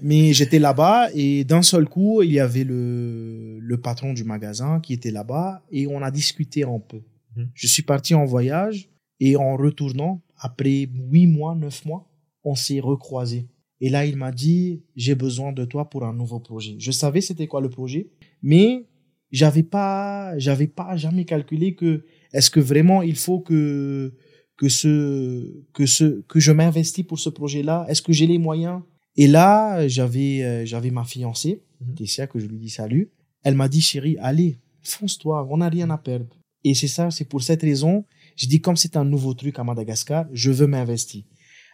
[0.02, 4.80] Mais j'étais là-bas et d'un seul coup, il y avait le, le patron du magasin
[4.80, 7.00] qui était là-bas et on a discuté un peu.
[7.36, 7.50] Mhm.
[7.54, 8.88] Je suis parti en voyage
[9.20, 12.08] et en retournant, après huit mois, neuf mois,
[12.42, 13.46] on s'est recroisés.
[13.80, 16.74] Et là, il m'a dit, j'ai besoin de toi pour un nouveau projet.
[16.80, 18.08] Je savais c'était quoi le projet,
[18.42, 18.86] mais
[19.30, 24.12] j'avais pas, j'avais pas jamais calculé que est-ce que vraiment il faut que
[24.56, 27.86] que ce que ce que je m'investis pour ce projet-là.
[27.88, 28.80] Est-ce que j'ai les moyens?
[29.16, 31.94] Et là, j'avais euh, j'avais ma fiancée, Mhm.
[31.96, 33.10] Tessia, que je lui dis salut.
[33.42, 36.36] Elle m'a dit chérie, allez, fonce-toi, on n'a rien à perdre.
[36.64, 38.04] Et c'est ça, c'est pour cette raison,
[38.36, 41.24] je dis comme c'est un nouveau truc à Madagascar, je veux m'investir.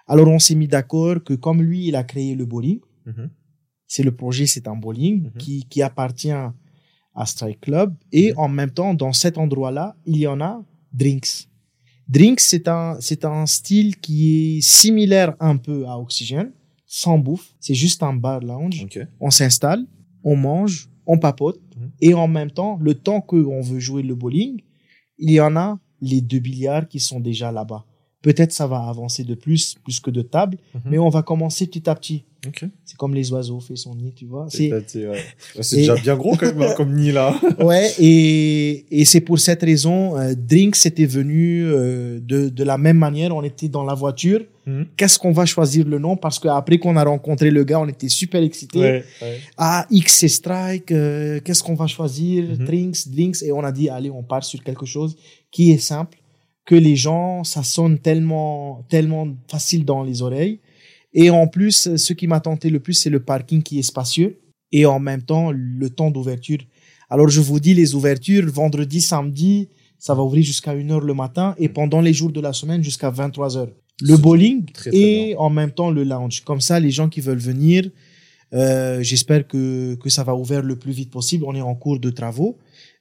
[0.07, 3.29] Alors on s'est mis d'accord que comme lui, il a créé le bowling, Mhm.
[3.87, 5.33] c'est le projet, c'est un bowling Mhm.
[5.39, 7.95] qui, qui appartient à Strike Club.
[8.13, 11.48] Et en même temps, dans cet endroit-là, il y en a Drinks.
[12.09, 16.53] Drinks, c'est un, c'est un style qui est similaire un peu à Oxygène,
[16.87, 17.53] sans bouffe.
[17.61, 18.83] C'est juste un bar lounge.
[18.85, 18.99] Ok.
[19.21, 19.85] On s'installe,
[20.25, 21.61] on mange, on papote.
[21.77, 21.91] Mhm.
[22.01, 24.63] Et en même temps, le temps qu'on veut jouer le bowling,
[25.19, 27.85] il y en a les deux billards qui sont déjà là-bas.
[28.23, 30.81] Peut-être ça va avancer de plus, plus que de table, Mhm.
[30.87, 32.25] mais on va commencer petit à petit.
[32.85, 34.47] C'est comme les oiseaux fait son nid, tu vois.
[34.49, 34.69] C'est
[35.09, 35.19] ouais.
[35.73, 37.39] Et- déjà bien gros quand même, hein, comme nid là.
[37.59, 42.79] ouais, et, et c'est pour cette raison, euh, Drink c'était venu euh, de, de la
[42.79, 43.35] même manière.
[43.35, 44.41] On était dans la voiture.
[44.67, 44.87] Mhm.
[44.97, 46.17] Qu'est-ce qu'on va choisir le nom?
[46.17, 48.79] Parce qu'après qu'on a rencontré le gars, on était super excités.
[48.81, 49.39] Ouais, ouais.
[49.57, 50.93] Ah, X c'est Strike.
[50.93, 52.45] euh, Qu'est-ce qu'on va choisir?
[52.45, 52.65] Mhm.
[52.67, 53.43] Drinks, Drinks.
[53.43, 55.17] Et on a dit, allez, on part sur quelque chose
[55.51, 56.19] qui est simple,
[56.65, 60.61] que les gens, ça sonne tellement, tellement facile dans les oreilles.
[61.13, 64.41] Et en plus, ce qui m'a tenté le plus, c'est le parking qui est spacieux
[64.73, 66.59] et en même temps le temps d'ouverture.
[67.11, 69.69] Alors je vous dis, les ouvertures, vendredi, samedi,
[69.99, 73.11] ça va ouvrir jusqu'à 1h le matin et pendant les jours de la semaine jusqu'à
[73.11, 73.69] 23h.
[74.01, 76.43] Le bowling très, très et en même temps le lounge.
[76.45, 77.91] Comme ça, les gens qui veulent venir,
[78.53, 81.45] euh, j'espère que, que ça va ouvrir le plus vite possible.
[81.47, 82.59] On est en cours de travaux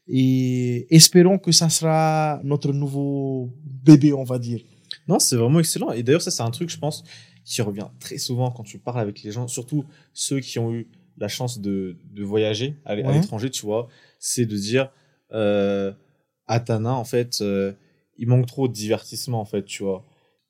[0.08, 4.62] et espérons que ça sera notre nouveau bébé, on va dire.
[5.08, 5.92] Non, c'est vraiment excellent.
[5.92, 7.04] Et d'ailleurs, ça, c'est un truc, je pense,
[7.48, 10.90] qui revient très souvent quand tu parles avec les gens, surtout ceux qui ont eu
[11.18, 13.88] la chance de, de voyager à, l'étranger, tu vois.
[14.20, 14.92] C'est de dire,
[15.32, 15.94] euh,
[16.46, 17.72] à Tana, en fait, euh,
[18.18, 20.04] il manque trop de divertissement, en fait, tu vois.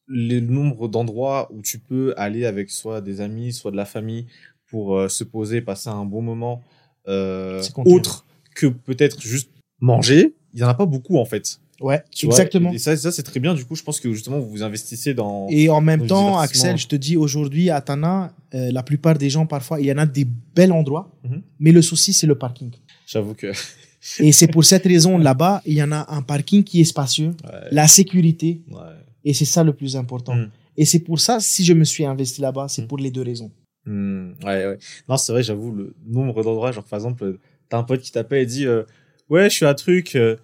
[0.08, 4.26] Le nombre d'endroits où tu peux aller avec soit des amis, soit de la famille
[4.66, 6.64] pour euh, se poser, passer un bon moment,
[7.08, 11.60] euh, autre que peut-être juste manger, il y en a pas beaucoup, en fait.
[11.80, 12.34] Ouais, Tu vois.
[12.36, 12.72] exactement.
[12.74, 13.54] Et ça, ça c'est très bien.
[13.54, 15.48] Du coup, je pense que justement, vous vous investissez dans.
[15.50, 16.38] Et en même temps.
[16.40, 19.92] Axel, je te dis aujourd'hui à Tana, euh, la plupart des gens parfois, il y
[19.92, 21.42] en a des bels endroits, Mhm.
[21.60, 22.72] mais le souci c'est le parking.
[23.06, 23.52] J'avoue que.
[24.20, 27.32] Et c'est pour cette raison là-bas, il y en a un parking qui est spacieux,
[27.44, 27.68] Ouais.
[27.72, 28.78] la sécurité, ouais.
[29.26, 30.36] et c'est ça le plus important.
[30.36, 30.50] Mm.
[30.78, 32.88] Et c'est pour ça, si je me suis investi là-bas, c'est Mm.
[32.88, 33.52] pour les deux raisons.
[33.86, 34.78] Ouais, ouais.
[35.10, 37.38] Non, c'est vrai, j'avoue, le nombre d'endroits, genre, par exemple,
[37.70, 38.84] t'as un pote qui t'appelle et dit, euh,
[39.30, 40.16] ouais, je suis à truc.
[40.16, 40.36] euh,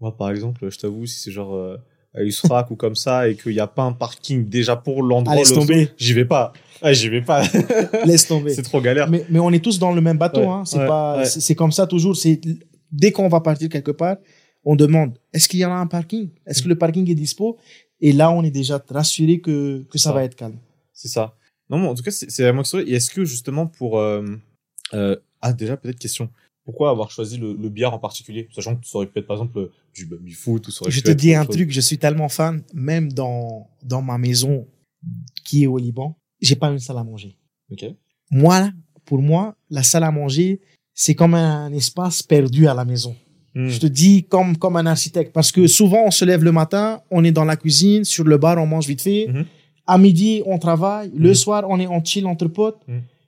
[0.00, 1.76] Moi, par exemple, je t'avoue, si c'est genre, euh,
[2.14, 5.34] à Usfrac ou comme ça, et qu'il n'y a pas un parking déjà pour l'endroit,
[5.34, 5.90] Ah, laisse tomber.
[5.98, 6.52] j'y vais pas.
[6.82, 7.42] J'y vais pas.
[8.06, 8.54] Laisse tomber.
[8.54, 9.10] c'est trop galère.
[9.10, 10.40] Mais, mais on est tous dans le même bateau.
[10.40, 10.64] Ouais, hein.
[10.64, 11.24] C'est ouais, pas, ouais.
[11.26, 12.16] c'est c'est comme ça toujours.
[12.16, 12.40] C'est
[12.90, 14.16] dès qu'on va partir quelque part,
[14.64, 16.30] on demande est-ce qu'il y en a un parking?
[16.46, 17.58] Est-ce que le parking est dispo?
[18.00, 20.14] Et là, on est déjà rassuré que que ça Ça.
[20.14, 20.56] va être calme.
[20.94, 21.34] C'est ça.
[21.68, 22.84] Non, mais en tout cas, c'est vraiment excellent.
[22.86, 24.24] Et est-ce que justement pour euh,
[24.94, 26.30] euh, ah déjà peut-être question.
[26.70, 29.36] Pourquoi avoir choisi le, le billard en particulier, sachant que ça aurait pu être par
[29.38, 31.56] exemple du baby foot ou ça aurait Je pu te être dis un chose.
[31.56, 31.70] truc.
[31.72, 34.66] Je suis tellement fan, même dans dans ma maison
[35.44, 37.36] qui est au Liban, j'ai pas une salle à manger.
[38.30, 38.70] Moi,
[39.04, 40.60] pour moi, la salle à manger,
[40.94, 43.16] c'est comme un espace perdu à la maison.
[43.54, 43.66] Hmm.
[43.68, 47.00] Je te dis comme comme un architecte parce que souvent on se lève le matin,
[47.10, 49.26] on est dans la cuisine, sur le bar, on mange vite fait.
[49.28, 49.44] Mhm.
[49.86, 51.10] À midi, on travaille.
[51.16, 51.34] Le Mhm.
[51.34, 52.80] soir, on est en chill entre potes.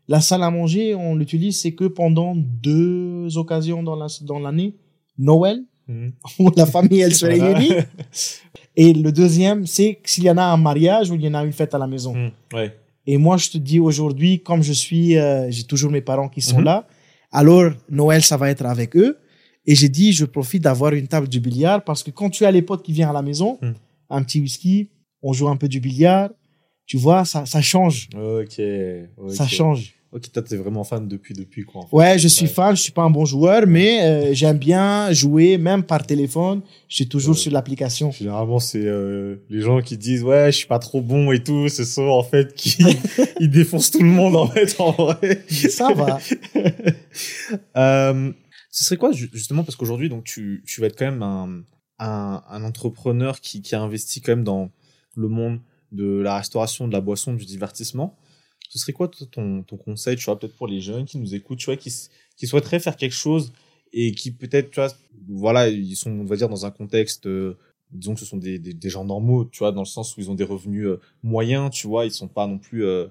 [0.08, 0.14] Mhm.
[0.14, 4.74] La salle à manger, on l'utilise c'est que pendant deux occasions dans la dans l'année,
[5.18, 6.10] Noël Hmm.
[6.38, 7.72] où la famille elle se réunit.
[8.76, 11.44] Et le deuxième, c'est s'il y en a un mariage ou il y en a
[11.44, 12.14] une fête à la maison.
[12.54, 12.72] Ouais.
[13.04, 16.40] Et moi, je te dis aujourd'hui, comme je suis, euh, j'ai toujours mes parents qui
[16.40, 16.64] sont Mhm.
[16.64, 16.86] là.
[17.32, 19.18] Alors, Noël, ça va être avec eux.
[19.66, 22.52] Et j'ai dit, je profite d'avoir une table de billard parce que quand tu as
[22.52, 23.74] les potes qui viennent à la maison, Mhm.
[24.10, 24.88] un petit whisky,
[25.20, 26.30] on joue un peu du billard.
[26.92, 28.10] Tu vois, ça, ça change.
[28.14, 28.60] Ok.
[29.16, 29.30] ok.
[29.32, 29.94] Ça change.
[30.12, 31.80] Ok, toi, t'es vraiment fan depuis, depuis quoi.
[31.80, 31.96] En fait?
[31.96, 32.52] Ouais, je suis Ouais.
[32.52, 36.60] fan, je suis pas un bon joueur, mais euh, j'aime bien jouer, même par téléphone.
[36.90, 37.40] Je suis toujours Ouais.
[37.40, 38.10] sur l'application.
[38.10, 41.66] Généralement, c'est euh, les gens qui disent ouais, je suis pas trop bon et tout.
[41.70, 42.76] Ce sont en fait qui
[43.40, 45.42] ils défoncent tout le monde en fait en vrai.
[45.48, 46.18] Ça va.
[47.76, 48.32] Euh,
[48.70, 51.62] ce serait quoi ju- justement parce qu'aujourd'hui donc tu, tu vas être quand même un,
[51.98, 54.70] un, un entrepreneur qui, qui a investi quand même dans
[55.16, 55.58] le monde
[55.92, 58.16] de la restauration, de la boisson, du divertissement.
[58.68, 61.58] Ce serait quoi ton, ton conseil, tu vois, peut-être pour les jeunes qui nous écoutent,
[61.58, 61.92] tu vois, qui,
[62.36, 63.52] qui souhaiteraient faire quelque chose
[63.92, 64.90] et qui peut-être, tu vois,
[65.28, 67.58] voilà, ils sont, on va dire, dans un contexte, euh,
[67.90, 70.20] disons que ce sont des, des, des gens normaux, tu vois, dans le sens où
[70.20, 73.08] ils ont des revenus euh, moyens, tu vois, ils sont pas non plus euh,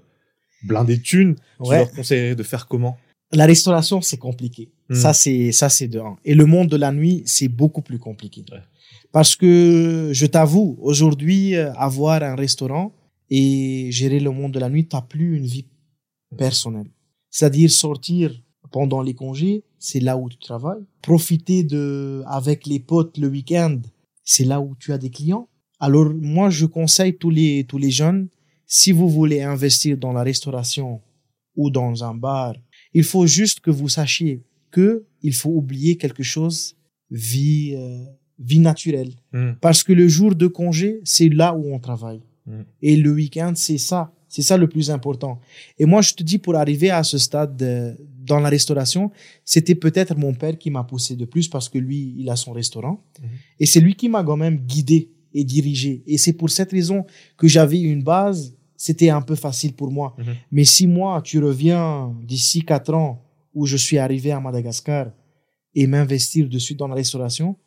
[0.64, 1.36] blindés de thunes.
[1.36, 1.78] Tu Ouais.
[1.78, 2.98] leur conseillerais de faire comment?
[3.32, 4.72] La restauration, c'est compliqué.
[4.96, 6.18] Ça, c'est, ça, c'est de un.
[6.26, 8.44] Et le monde de la nuit, c'est beaucoup plus compliqué.
[8.52, 8.60] Ouais.
[9.12, 12.94] Parce que, je t'avoue, aujourd'hui, euh, avoir un restaurant
[13.30, 15.66] et gérer le monde de la nuit, t'as plus une vie
[16.38, 16.90] personnelle.
[17.30, 18.32] C'est-à-dire sortir
[18.72, 20.84] pendant les congés, c'est là où tu travailles.
[21.02, 23.80] Profiter de, avec les potes le week-end,
[24.24, 25.48] c'est là où tu as des clients.
[25.80, 28.28] Alors, moi, je conseille tous les, tous les jeunes,
[28.66, 31.02] si vous voulez investir dans la restauration
[31.56, 32.56] ou dans un bar,
[32.94, 36.76] il faut juste que vous sachiez que il faut oublier quelque chose,
[37.12, 38.04] vie, euh,
[38.40, 39.14] vie naturelle.
[39.34, 39.52] Hmm.
[39.62, 42.22] Parce que le jour de congé, c'est là où on travaille.
[42.48, 42.62] Mm.
[42.82, 44.14] Et le week-end, c'est ça.
[44.28, 45.40] C'est ça le plus important.
[45.78, 49.12] Et moi, je te dis, pour arriver à ce stade de- dans la restauration,
[49.44, 52.54] c'était peut-être mon père qui m'a poussé de plus parce que lui, il a son
[52.54, 53.04] restaurant.
[53.22, 53.28] Mhm.
[53.60, 56.02] Et c'est lui qui m'a quand même guidé et diriger.
[56.08, 57.06] Et c'est pour cette raison
[57.38, 60.16] que j'avais une base, c'était un peu facile pour moi.
[60.52, 63.22] Mais si moi, tu reviens d'ici quatre ans
[63.54, 65.12] où je suis arrivé à Madagascar
[65.76, 67.58] et m'investir dessus dans la restauration,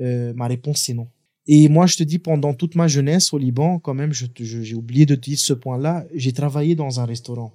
[0.00, 1.08] euh, ma réponse c'est non.
[1.50, 4.44] Et moi, je te dis, pendant toute ma jeunesse au Liban, quand même, je te-
[4.44, 7.54] je- j'ai oublié de te dire ce point-là, j'ai travaillé dans un restaurant.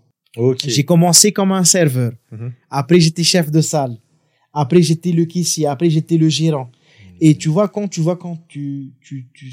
[0.68, 2.14] J'ai commencé comme un serveur.
[2.32, 2.54] Mhm.
[2.72, 3.96] Après, j'étais chef de salle.
[4.52, 5.68] Après, j'étais le caissier.
[5.68, 6.72] Après, j'étais le gérant.
[7.22, 9.52] Et tu vois, quand tu vois, quand tu, tu, tu,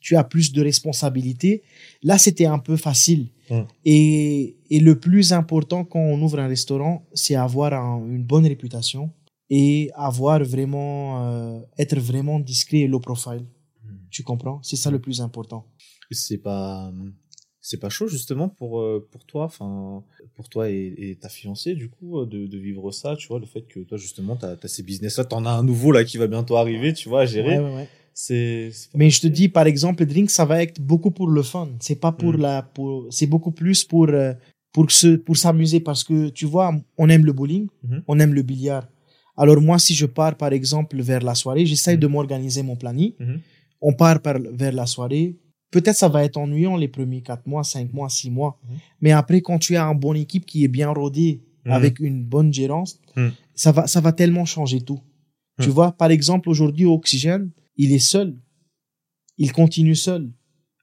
[0.00, 1.62] tu as plus de responsabilités,
[2.04, 3.26] là, c'était un peu facile.
[3.50, 3.60] Mm.
[3.84, 8.46] Et, et le plus important quand on ouvre un restaurant, c'est avoir un- une bonne
[8.46, 9.10] réputation
[9.50, 13.44] et avoir vraiment, euh, être vraiment discret et low profile.
[13.84, 13.88] Mm.
[14.10, 14.60] Tu comprends?
[14.62, 15.66] C'est ça le plus important.
[16.10, 16.92] C'est pas,
[17.60, 20.04] c'est pas chaud justement pour euh, pour toi, enfin
[20.36, 23.40] pour toi et, et ta fiancée du coup euh, de, de vivre ça, tu vois,
[23.40, 26.04] le fait que toi justement t'as as ces business là, t'en as un nouveau là
[26.04, 27.58] qui va bientôt arriver, tu vois, à gérer.
[27.58, 27.88] Ouais, ouais, ouais.
[28.14, 28.70] C'est.
[28.94, 31.68] Mais je te dis, par exemple, le drink, ça va être beaucoup pour le fun.
[31.80, 32.40] C'est pas pour Mm.
[32.40, 34.32] la, pour, c'est beaucoup plus pour, euh,
[34.72, 38.02] pour se, pour s'amuser parce que tu vois, on aime le bowling, Mhm.
[38.08, 38.86] on aime le billard.
[39.36, 42.00] Alors moi, si je pars, par exemple, vers la soirée, j'essaye Mhm.
[42.00, 43.12] de m'organiser mon planning.
[43.18, 43.40] Mhm.
[43.80, 45.36] On part par, vers la soirée.
[45.72, 48.58] Peut-être ça va être ennuyant les premiers quatre mois, cinq mois, six mois.
[48.62, 48.76] Mhm.
[49.00, 52.52] Mais après, quand tu as une bonne équipe qui est bien rodée, avec une bonne
[52.52, 53.32] gérance, Mhm.
[53.54, 55.00] ça va, ça va tellement changer tout.
[55.60, 58.36] Tu vois, par exemple, aujourd'hui, au Oxygène, il est seul.
[59.38, 60.30] Il continue seul.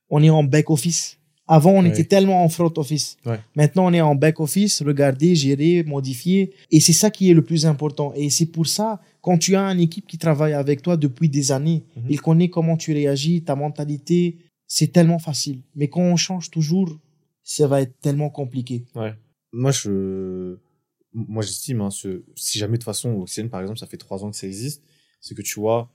[0.10, 1.18] On est en back-office.
[1.48, 3.18] Avant, on était tellement en front office.
[3.26, 3.40] Ouais.
[3.56, 6.54] Maintenant, on est en back-office, regarder, gérer, modifier.
[6.70, 8.14] Et c'est ça qui est le plus important.
[8.16, 11.52] Et c'est pour ça, quand tu as une équipe qui travaille avec toi depuis des
[11.52, 12.04] années, Mhm.
[12.10, 15.62] il connaît comment tu réagis, ta mentalité, c'est tellement facile.
[15.76, 16.98] Mais quand on change toujours,
[17.44, 18.86] ça va être tellement compliqué.
[18.96, 19.14] Ouais.
[19.52, 20.58] Moi, je,
[21.14, 22.24] moi, j'estime, hein, ce...
[22.36, 24.82] si jamais de toute façon, Oxygène, par exemple, ça fait trois ans que ça existe,
[25.20, 25.92] c'est que tu vois,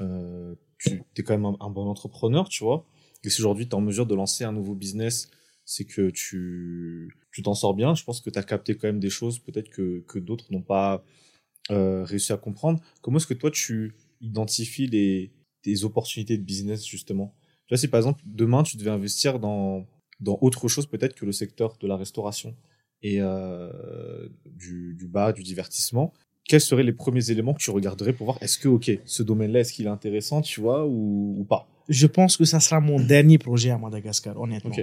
[0.00, 2.86] euh, tu es quand même un, bon entrepreneur, tu vois.
[3.24, 5.30] Et si aujourd'hui tu es en mesure de lancer un nouveau business,
[5.64, 7.94] c'est que tu tu t'en sors bien.
[7.94, 10.62] Je pense que tu as capté quand même des choses peut-être que, que d'autres n'ont
[10.62, 11.04] pas
[11.70, 12.80] euh, réussi à comprendre.
[13.02, 15.32] Comment est-ce que toi tu identifies les,
[15.62, 17.34] tes opportunités de business justement?
[17.66, 19.86] Tu vois, si par exemple demain tu devais investir dans,
[20.18, 22.56] dans autre chose peut-être que le secteur de la restauration
[23.02, 26.12] et euh, du, du bar, du divertissement,
[26.50, 29.60] quels seraient les premiers éléments que tu regarderais pour voir est-ce que, ok, ce domaine-là,
[29.60, 31.62] est-ce qu'il est intéressant, tu vois, ou, ou pas?
[31.88, 34.74] Je pense que ça sera mon dernier projet à Madagascar, honnêtement.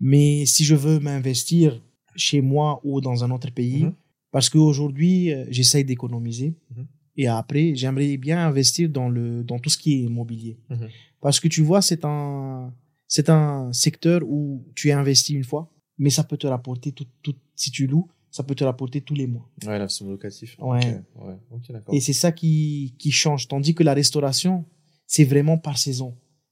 [0.00, 1.82] Mais si je veux m'investir
[2.14, 3.94] chez moi ou dans un autre pays, Mhm.
[4.30, 6.54] parce qu'aujourd'hui, euh, j'essaye d'économiser.
[6.70, 6.86] Mhm.
[7.18, 10.54] Et après, j'aimerais bien investir dans, le, dans tout ce qui est immobilier.
[10.70, 10.88] Mhm.
[11.20, 12.72] Parce que tu vois, c'est un,
[13.08, 15.62] c'est un secteur où tu investis une fois,
[15.98, 19.14] mais ça peut te rapporter, tout, tout, si tu loues, ça peut te rapporter tous
[19.14, 19.48] les mois.
[19.66, 20.50] Ouais, l'investissement locatif.
[20.60, 20.78] Ouais.
[20.78, 21.34] Ok, ouais.
[21.52, 21.94] ok, d'accord.
[21.94, 23.48] Et c'est ça qui, qui change.
[23.48, 24.64] Tandis que la restauration,
[25.06, 26.10] c'est vraiment par saison.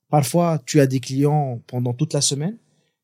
[0.08, 2.56] Parfois, tu as des clients pendant toute la semaine,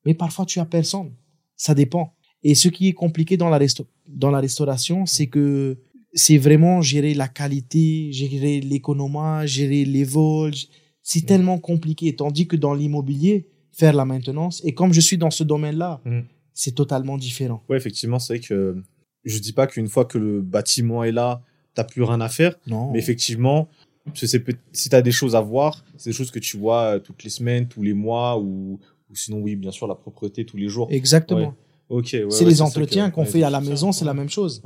[0.06, 1.10] mais parfois, tu as personne.
[1.56, 2.06] Ça dépend.
[2.42, 5.78] Et ce qui est compliqué dans la, resto dans la restauration, c'est que
[6.14, 10.54] c'est vraiment gérer la qualité, gérer l'économie, gérer les vols.
[11.02, 11.26] C'est Mm.
[11.26, 12.16] tellement compliqué.
[12.16, 16.20] Tandis que dans l'immobilier, faire la maintenance, et comme je suis dans ce domaine-là, Mm.
[16.62, 17.62] C'est totalement différent.
[17.68, 18.77] Ouais, effectivement, c'est vrai que
[19.25, 21.42] je dis pas qu'une fois que le bâtiment est là,
[21.75, 22.90] t'as plus rien à faire, Non.
[22.92, 23.68] mais effectivement,
[24.14, 27.31] si t'as des choses à voir, c'est des choses que tu vois euh, toutes les
[27.31, 28.79] semaines, tous les mois, ou,
[29.11, 30.88] ou sinon, oui, bien sûr, la propreté tous les jours.
[30.90, 31.40] Exactement.
[31.40, 31.55] Ouais.
[31.88, 32.11] Ok.
[32.12, 34.62] ouais, c'est ouais, les entretiens qu'on fait à la maison, c'est la même chose.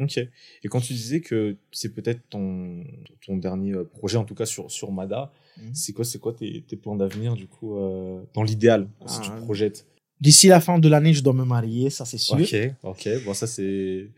[0.00, 0.16] Ok.
[0.18, 2.84] Et quand tu disais que c'est peut-être ton,
[3.26, 5.32] ton dernier euh, projet, en tout cas sur, sur Mada,
[5.72, 9.28] c'est quoi, c'est quoi tes, tes plans d'avenir, du coup, euh, dans l'idéal, si tu
[9.32, 9.36] Ah.
[9.36, 9.86] te projettes?
[10.20, 12.34] D'ici la fin de l'année, je dois me marier, ça c'est sûr.
[12.36, 13.08] Ok, ok.
[13.24, 14.08] Bon, ça, c'est.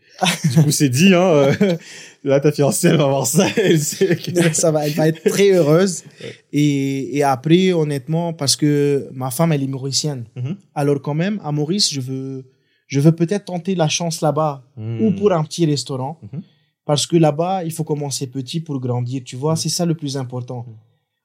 [0.51, 1.51] du coup, c'est dit, hein.
[2.23, 5.23] Là, ta fiancée, elle va voir ça, elle sait que- ça va, elle va être
[5.29, 6.03] très heureuse.
[6.21, 6.33] Ouais.
[6.53, 10.25] Et, et après, honnêtement, parce que ma femme, elle est mauricienne.
[10.35, 10.55] Mhm.
[10.73, 12.45] Alors quand même, à Maurice, je veux,
[12.87, 15.15] je veux peut-être tenter la chance là-bas ou Hmm.
[15.15, 16.19] pour un petit restaurant.
[16.31, 16.41] Mhm.
[16.85, 19.21] Parce que là-bas, il faut commencer petit pour grandir.
[19.23, 19.57] Tu vois, Mhm.
[19.57, 20.65] c'est ça le plus important.
[20.67, 20.73] Mhm.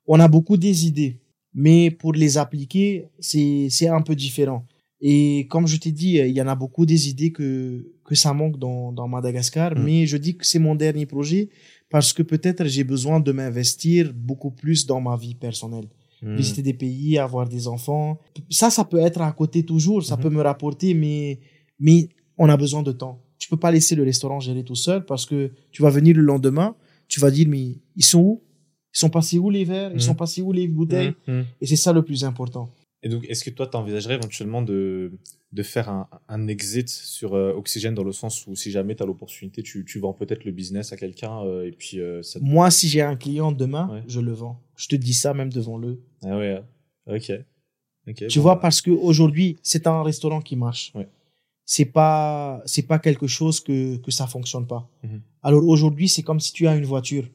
[0.06, 1.18] On a beaucoup des idées,
[1.64, 4.62] mais pour les appliquer, c'est un peu différent.
[5.00, 8.32] Et comme je t'ai dit, il y en a beaucoup des idées que, que ça
[8.40, 9.82] manque dans, dans Madagascar, Mhm.
[9.84, 11.48] mais je dis que c'est mon dernier projet
[11.90, 15.88] parce que peut-être j'ai besoin de m'investir beaucoup plus dans ma vie personnelle.
[16.22, 16.34] Hmm.
[16.34, 18.18] Visiter des pays, avoir des enfants.
[18.50, 20.22] Ça, ça peut être à côté toujours, ça Mhm.
[20.22, 21.38] peut me rapporter, mais,
[21.78, 23.16] mais on a besoin de temps.
[23.38, 26.22] Tu peux pas laisser le restaurant gérer tout seul parce que tu vas venir le
[26.22, 26.74] lendemain,
[27.06, 28.42] tu vas dire, mais ils sont où?
[28.96, 29.90] Ils sont passés où les verres?
[29.90, 30.00] Ils Mhm.
[30.00, 31.12] sont passés où les bouteilles?
[31.26, 31.44] Hmm, hmm.
[31.60, 32.70] Et c'est ça le plus important.
[33.02, 35.12] Et donc, est-ce que toi, tu envisagerais éventuellement de,
[35.52, 39.02] de faire un, un exit sur euh, Oxygène dans le sens où si jamais tu
[39.02, 42.38] as l'opportunité, tu, tu vends peut-être le business à quelqu'un euh, et puis euh, ça...
[42.42, 44.02] Moi, si j'ai un client demain, Ouais.
[44.08, 44.58] je le vends.
[44.76, 46.00] Je te dis ça même devant le.
[46.24, 46.62] Ah ouais,
[47.06, 47.32] ok.
[48.08, 50.90] Ok, Tu bon, vois, bah, parce que aujourd'hui, c'est un restaurant qui marche.
[50.94, 51.06] Ouais.
[51.66, 54.88] C'est pas, c'est pas quelque chose que, que ça fonctionne pas.
[55.42, 57.28] Alors aujourd'hui, c'est comme si tu as une voiture.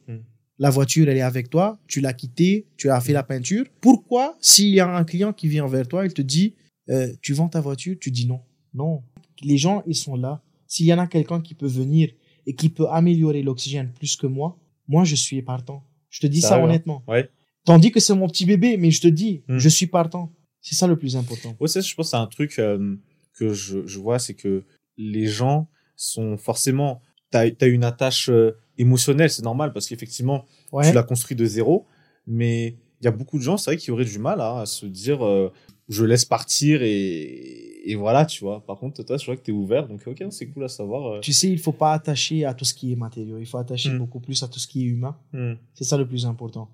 [0.62, 3.66] La voiture, elle est avec toi, tu l'as quittée, tu as fait la peinture.
[3.82, 6.54] Pourquoi, s'il y a un client qui vient vers toi, il te dit,
[6.90, 8.42] euh, tu vends ta voiture, tu dis non.
[8.76, 9.02] Non.
[9.42, 10.44] Les gens, ils sont là.
[10.68, 12.12] S'il y en a quelqu'un qui peut venir
[12.46, 15.84] et qui peut améliorer l'oxygène plus que moi, moi, je suis partant.
[16.12, 17.04] Je te dis ça honnêtement.
[17.08, 17.28] Ouais.
[17.66, 19.58] Tandis que c'est mon petit bébé, mais je te dis, Mhm.
[19.58, 20.32] je suis partant.
[20.62, 21.56] C'est ça le plus important.
[21.60, 22.96] Ouais, ça, je pense que c'est un truc euh,
[23.34, 24.64] que je, je vois, c'est que
[24.96, 27.02] les gens sont forcément.
[27.32, 30.88] Tu as, une attache euh, émotionnelle, c'est normal, parce qu'effectivement, Ouais.
[30.90, 31.86] tu l'as construit de zéro.
[32.28, 34.86] Mais il y a beaucoup de gens, c'est vrai, qui auraient du mal à se
[34.86, 35.52] dire euh,
[35.90, 38.64] je laisse partir et, et voilà, tu vois.
[38.66, 41.02] Par contre, toi, je vois que tu es ouvert, donc ok, c'est cool à savoir.
[41.14, 41.20] euh.
[41.22, 43.38] Tu sais, il faut pas attacher à tout ce qui est matériaux.
[43.40, 43.98] Il faut attacher Mm.
[44.00, 45.16] beaucoup plus à tout ce qui est humain.
[45.34, 45.54] Hmm.
[45.74, 46.70] C'est ça le plus important.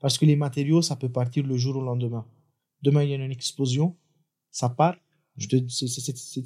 [0.00, 2.24] Parce que les matériaux, ça peut partir le jour au lendemain.
[2.82, 3.96] Demain, il y a une explosion,
[4.50, 4.96] ça part.
[5.38, 5.88] C'est,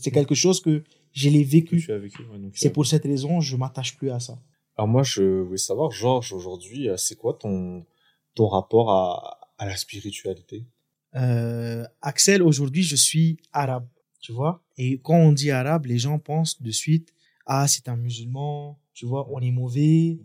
[0.02, 1.76] c'est quelque chose que je l'ai vécu.
[1.88, 2.10] ouais,
[2.54, 4.38] C'est euh, pour cette raison, je m'attache plus à ça.
[4.76, 7.86] Alors moi, je voulais savoir, Georges, aujourd'hui, euh, c'est quoi ton,
[8.34, 10.66] ton rapport à, à la spiritualité?
[11.14, 13.86] Euh, Axel, aujourd'hui, je suis arabe,
[14.20, 14.64] tu vois?
[14.76, 17.14] Et quand on dit arabe, les gens pensent de suite,
[17.46, 20.18] ah, c'est un musulman, tu vois, on est mauvais.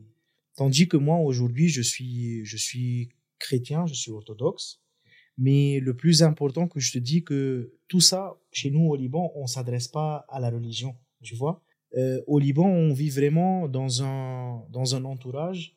[0.55, 4.81] Tandis que moi, aujourd'hui, je suis, je suis chrétien, je suis orthodoxe.
[5.37, 9.31] Mais le plus important que je te dis que tout ça, chez nous au Liban,
[9.35, 11.61] on s'adresse pas à la religion, tu vois?
[11.97, 15.75] Euh, au Liban, on vit vraiment dans un, dans un entourage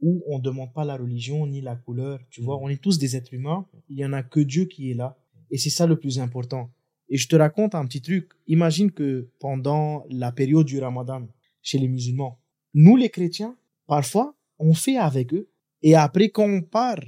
[0.00, 2.58] où on ne demande pas la religion ni la couleur, tu vois.
[2.60, 5.16] On est tous des êtres humains, il y en a que Dieu qui est là.
[5.50, 6.70] Et c'est ça le plus important.
[7.08, 8.30] Et je te raconte un petit truc.
[8.46, 11.26] Imagine que pendant la période du ramadan,
[11.62, 12.38] chez les musulmans,
[12.74, 15.48] nous les chrétiens, parfois, on fait avec eux.
[15.82, 17.00] Et après, quand on part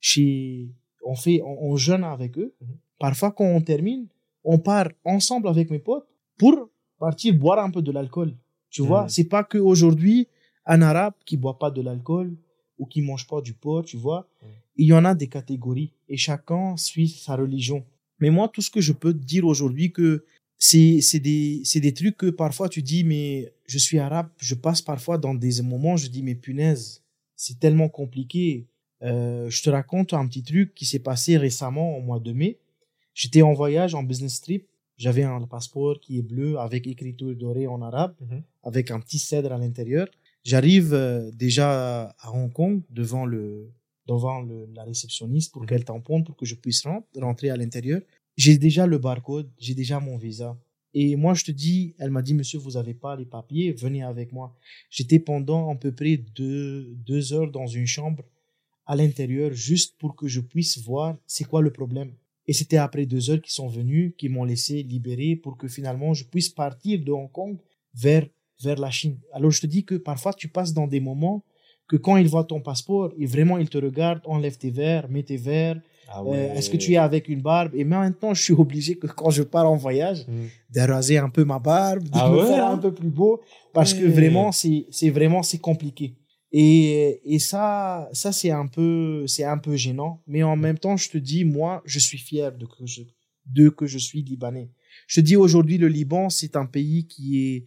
[0.00, 0.70] chez,
[1.04, 2.54] on fait, on, on jeûne avec eux.
[2.60, 2.76] Mhm.
[2.98, 4.08] Parfois, quand on termine,
[4.44, 6.06] on part ensemble avec mes potes
[6.38, 6.68] pour
[7.06, 8.30] partir boire un peu de l'alcool.
[8.70, 10.28] Tu vois, c'est pas que aujourd'hui
[10.64, 12.28] un arabe qui boit pas de l'alcool
[12.78, 14.28] ou qui mange pas du porc, tu vois.
[14.76, 17.84] Il y en a des catégories et chacun suit sa religion.
[18.20, 20.24] Mais moi, tout ce que je peux te dire aujourd'hui que
[20.68, 24.54] c'est c'est des c'est des trucs que parfois tu dis mais je suis arabe, je
[24.54, 27.02] passe parfois dans des moments je dis mais punaise,
[27.34, 28.44] c'est tellement compliqué.
[29.08, 32.52] Euh, je te raconte un petit truc qui s'est passé récemment au mois de mai.
[33.12, 34.64] J'étais en voyage en business trip.
[35.02, 38.40] J'avais un passeport qui est bleu avec écriture dorée en arabe, Mhm.
[38.70, 40.06] avec un petit cèdre à l'intérieur.
[40.50, 41.68] J'arrive euh, déjà
[42.24, 43.44] à Hong Kong devant le
[44.12, 45.68] devant le, la réceptionniste pour Mhm.
[45.68, 48.00] qu'elle tamponne pour que je puisse rent- rentrer à l'intérieur.
[48.42, 50.50] J'ai déjà le barcode, j'ai déjà mon visa.
[51.00, 54.02] Et moi, je te dis, elle m'a dit, monsieur, vous avez pas les papiers, venez
[54.14, 54.48] avec moi.
[54.96, 58.22] J'étais pendant à peu près deux, deux heures dans une chambre
[58.90, 62.10] à l'intérieur juste pour que je puisse voir c'est quoi le problème.
[62.48, 66.12] Et c'était après deux heures qu'ils sont venus, qui m'ont laissé libérer pour que finalement
[66.14, 67.56] je puisse partir de Hong Kong
[67.94, 68.26] vers,
[68.62, 69.18] vers la Chine.
[69.32, 71.44] Alors je te dis que parfois tu passes dans des moments
[71.88, 75.22] que quand ils voient ton passeport, ils, vraiment ils te regardent, enlève tes verres, mets
[75.22, 77.72] tes verres, Ah euh, est-ce que tu es avec une barbe?
[77.74, 80.46] Et maintenant je suis obligé que quand je pars en voyage, Hmm.
[80.74, 83.40] de raser un peu ma barbe, de Ah me ouais, faire un peu plus beau,
[83.72, 84.10] parce que Ouais.
[84.10, 86.14] vraiment, c'est, c'est vraiment, c'est compliqué.
[86.52, 90.22] Et, et ça, ça, c'est un peu, c'est un peu gênant.
[90.26, 93.02] Mais en même temps, je te dis, moi, je suis fier de que je,
[93.46, 94.70] de que je suis libanais.
[95.06, 97.64] Je te dis aujourd'hui, le Liban, c'est un pays qui est,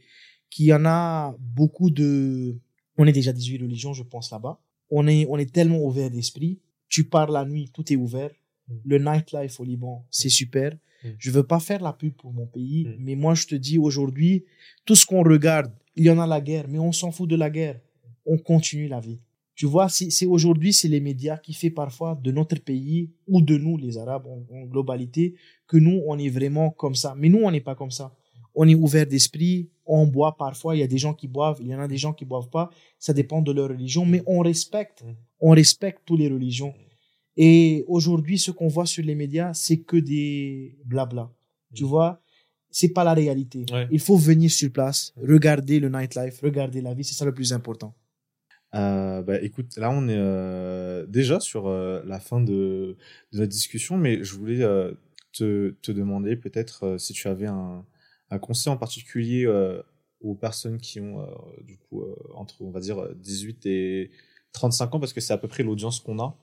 [0.52, 2.56] qui en a beaucoup de,
[2.98, 4.60] on est déjà 18 religions, je pense, là-bas.
[4.92, 6.60] On est, on est tellement ouvert d'esprit.
[6.88, 8.30] Tu pars la nuit, tout est ouvert.
[8.68, 8.74] Mm.
[8.86, 10.74] Le nightlife au Liban, c'est super.
[11.04, 11.10] Mm.
[11.18, 12.96] Je veux pas faire la pub pour mon pays, Mm.
[13.00, 14.46] mais moi, je te dis aujourd'hui,
[14.86, 17.36] tout ce qu'on regarde, il y en a la guerre, mais on s'en fout de
[17.36, 17.82] la guerre.
[18.26, 19.20] On continue la vie.
[19.56, 23.58] Tu vois, c'est aujourd'hui, c'est les médias qui fait parfois de notre pays ou de
[23.58, 25.36] nous, les Arabes en, en globalité,
[25.66, 27.16] que nous, on est vraiment comme ça.
[27.18, 28.14] Mais nous, on n'est pas comme ça.
[28.54, 31.68] On est ouvert d'esprit, on boit parfois, il y a des gens qui boivent, il
[31.68, 34.40] y en a des gens qui boivent pas, ça dépend de leur religion, mais on
[34.40, 35.14] respecte, Mm.
[35.42, 36.74] on respecte toutes les religions.
[37.38, 41.30] Et aujourd'hui, ce qu'on voit sur les médias, c'est que des blabla.
[41.74, 41.88] Tu Mm.
[41.88, 42.22] vois,
[42.72, 43.66] c'est pas la réalité.
[43.72, 43.88] Ouais.
[43.92, 47.52] Il faut venir sur place, regarder le nightlife, regarder la vie, c'est ça le plus
[47.54, 47.94] important.
[48.76, 52.98] Euh, bah, écoute, là on est euh, déjà sur euh, la fin de,
[53.32, 54.66] de notre discussion, mais je voulais
[55.32, 57.86] te, demander peut-être si tu avais un,
[58.42, 59.48] conseil en particulier
[60.20, 61.26] aux personnes qui ont
[61.62, 62.04] du coup
[62.34, 64.12] entre on va dire 18 et
[64.52, 66.38] 35 ans, parce que c'est à peu près l'audience qu'on a.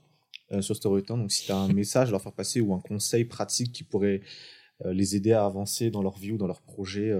[0.60, 1.20] sur Storytown.
[1.20, 3.84] Donc, si tu as un message à leur faire passer ou un conseil pratique qui
[3.84, 4.22] pourrait
[4.86, 7.12] les aider à avancer dans leur vie ou dans leur projet.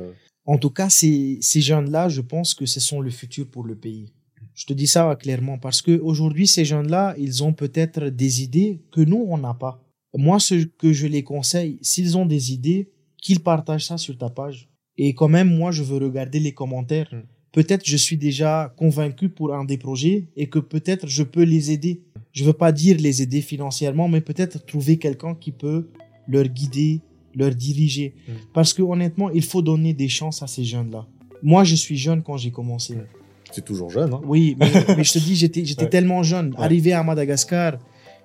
[0.46, 4.14] En tout cas, ces jeunes-là, je pense que ce sont le futur pour le pays.
[4.55, 8.82] Je te dis ça clairement parce que aujourd'hui, ces jeunes-là, ils ont peut-être des idées
[8.90, 9.82] que nous, on n'a pas.
[10.14, 12.90] Moi, ce que je les conseille, s'ils ont des idées,
[13.22, 14.68] qu'ils partagent ça sur ta page.
[14.98, 17.09] Et quand même, moi, je veux regarder les commentaires.
[17.12, 17.22] Mm.
[17.53, 21.70] Peut-être je suis déjà convaincu pour un des projets et que peut-être je peux les
[21.70, 22.03] aider.
[22.32, 25.90] Je veux pas dire les aider financièrement, mais peut-être trouver quelqu'un qui peut
[26.26, 27.00] leur guider,
[27.34, 28.14] leur diriger.
[28.28, 28.32] Mm.
[28.53, 31.07] Parce que honnêtement, il faut donner des chances à ces jeunes-là.
[31.42, 32.96] Moi, je suis jeune quand j'ai commencé.
[32.96, 33.07] Mm.
[33.53, 34.12] C'est toujours jeune.
[34.14, 34.20] Hein.
[34.24, 35.90] Oui, mais, mais je te dis, j'étais, j'étais Ouais.
[35.90, 36.48] tellement jeune.
[36.55, 36.64] Ouais.
[36.64, 37.78] Arrivé à Madagascar,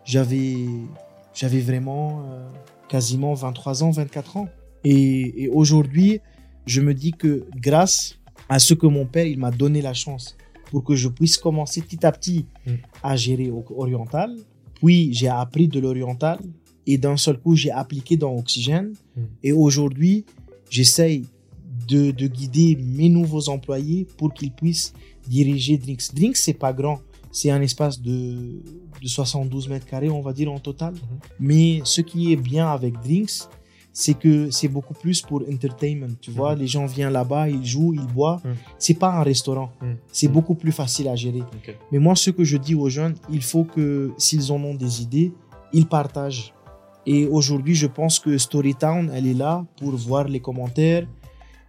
[0.06, 0.56] j'avais,
[1.34, 2.50] j'avais vraiment euh,
[2.88, 4.48] quasiment 23 ans, 24 ans.
[4.84, 6.20] Et, et aujourd'hui,
[6.66, 8.18] je me dis que grâce
[8.50, 10.38] à ce que mon père, il m'a donné la chance
[10.72, 12.72] pour que je puisse commencer petit à petit Mm.
[13.04, 14.36] à gérer au- oriental.
[14.76, 16.40] Puis j'ai appris de l'oriental
[16.86, 18.94] et d'un seul coup, j'ai appliqué dans Oxygène.
[19.16, 19.22] Mm.
[19.44, 20.26] Et aujourd'hui,
[20.70, 21.26] j'essaye
[21.88, 24.94] de, de guider mes nouveaux employés pour qu'ils puissent
[25.28, 26.14] diriger Drinks.
[26.14, 27.00] Drinks, c'est pas grand.
[27.32, 28.62] C'est un espace de,
[29.02, 30.94] de 72 mètres carrés, on va dire, en total.
[31.40, 33.48] Mais ce qui est bien avec Drinks,
[33.94, 36.14] c'est que c'est beaucoup plus pour entertainment.
[36.22, 36.60] Tu vois, Mhm.
[36.62, 38.46] les gens viennent là-bas, ils jouent, ils boivent.
[38.46, 38.56] Mhm.
[38.78, 39.72] C'est pas un restaurant.
[39.82, 39.98] Mhm.
[40.12, 40.34] C'est Mhm.
[40.34, 41.44] beaucoup plus facile à gérer.
[41.92, 45.02] Mais moi, ce que je dis aux jeunes, il faut que s'ils en ont des
[45.02, 45.32] idées,
[45.74, 46.54] ils partagent.
[47.06, 51.08] Et aujourd'hui, je pense que Storytown, elle est là pour voir les commentaires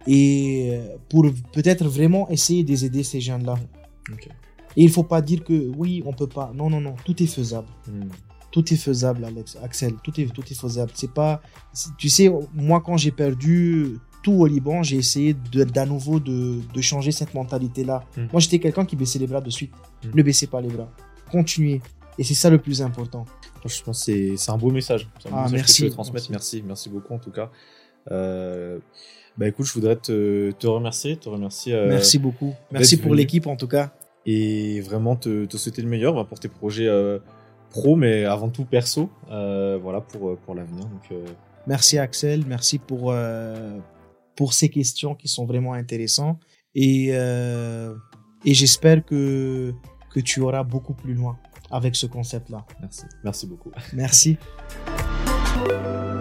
[0.07, 3.55] et euh, pour peut-être vraiment essayer de les aider ces jeunes-là.
[4.77, 6.51] Et il faut pas dire que oui, on peut pas.
[6.55, 7.67] Non, non, non, tout est faisable.
[7.87, 8.09] Hmm.
[8.51, 9.93] Tout est faisable, Alex, Axel.
[10.03, 10.91] Tout est, tout est faisable.
[10.95, 11.41] C'est pas,
[11.97, 16.59] tu sais, moi quand j'ai perdu tout au Liban, j'ai essayé de- d'à nouveau de,
[16.73, 18.03] de changer cette mentalité-là.
[18.17, 18.21] Mm.
[18.33, 19.71] Moi, j'étais quelqu'un qui baissait les bras de suite.
[20.03, 20.09] Mm.
[20.17, 20.89] Ne baissez pas les bras.
[21.31, 21.81] Continuez.
[22.17, 23.23] Et c'est ça le plus important.
[23.59, 25.07] Franchement, c'est c'est un beau message.
[25.19, 25.73] C'est un beau Ah, message merci.
[25.73, 26.31] que tu veux transmettre.
[26.31, 26.63] Merci.
[26.65, 27.49] merci, beaucoup en tout cas.
[28.11, 28.79] Euh,
[29.39, 31.73] bah écoute, je voudrais te, te remercier, te remercier.
[31.73, 32.53] euh, Merci beaucoup.
[32.71, 33.91] Merci pour l'équipe en tout cas.
[34.25, 37.19] et vraiment te, te souhaiter le meilleur bah, pour tes projets euh,
[37.69, 40.85] pro, mais avant tout perso, euh, voilà pour pour l'avenir.
[40.85, 41.19] Donc
[41.67, 42.43] Merci Axel.
[42.47, 43.13] Merci pour,
[44.35, 46.39] pour ces questions qui sont vraiment intéressantes.
[46.75, 49.73] Et, et j'espère que,
[50.13, 51.37] que tu auras beaucoup plus loin
[51.71, 52.65] avec ce concept-là.
[52.81, 53.71] merci, merci beaucoup.
[53.93, 54.37] Merci.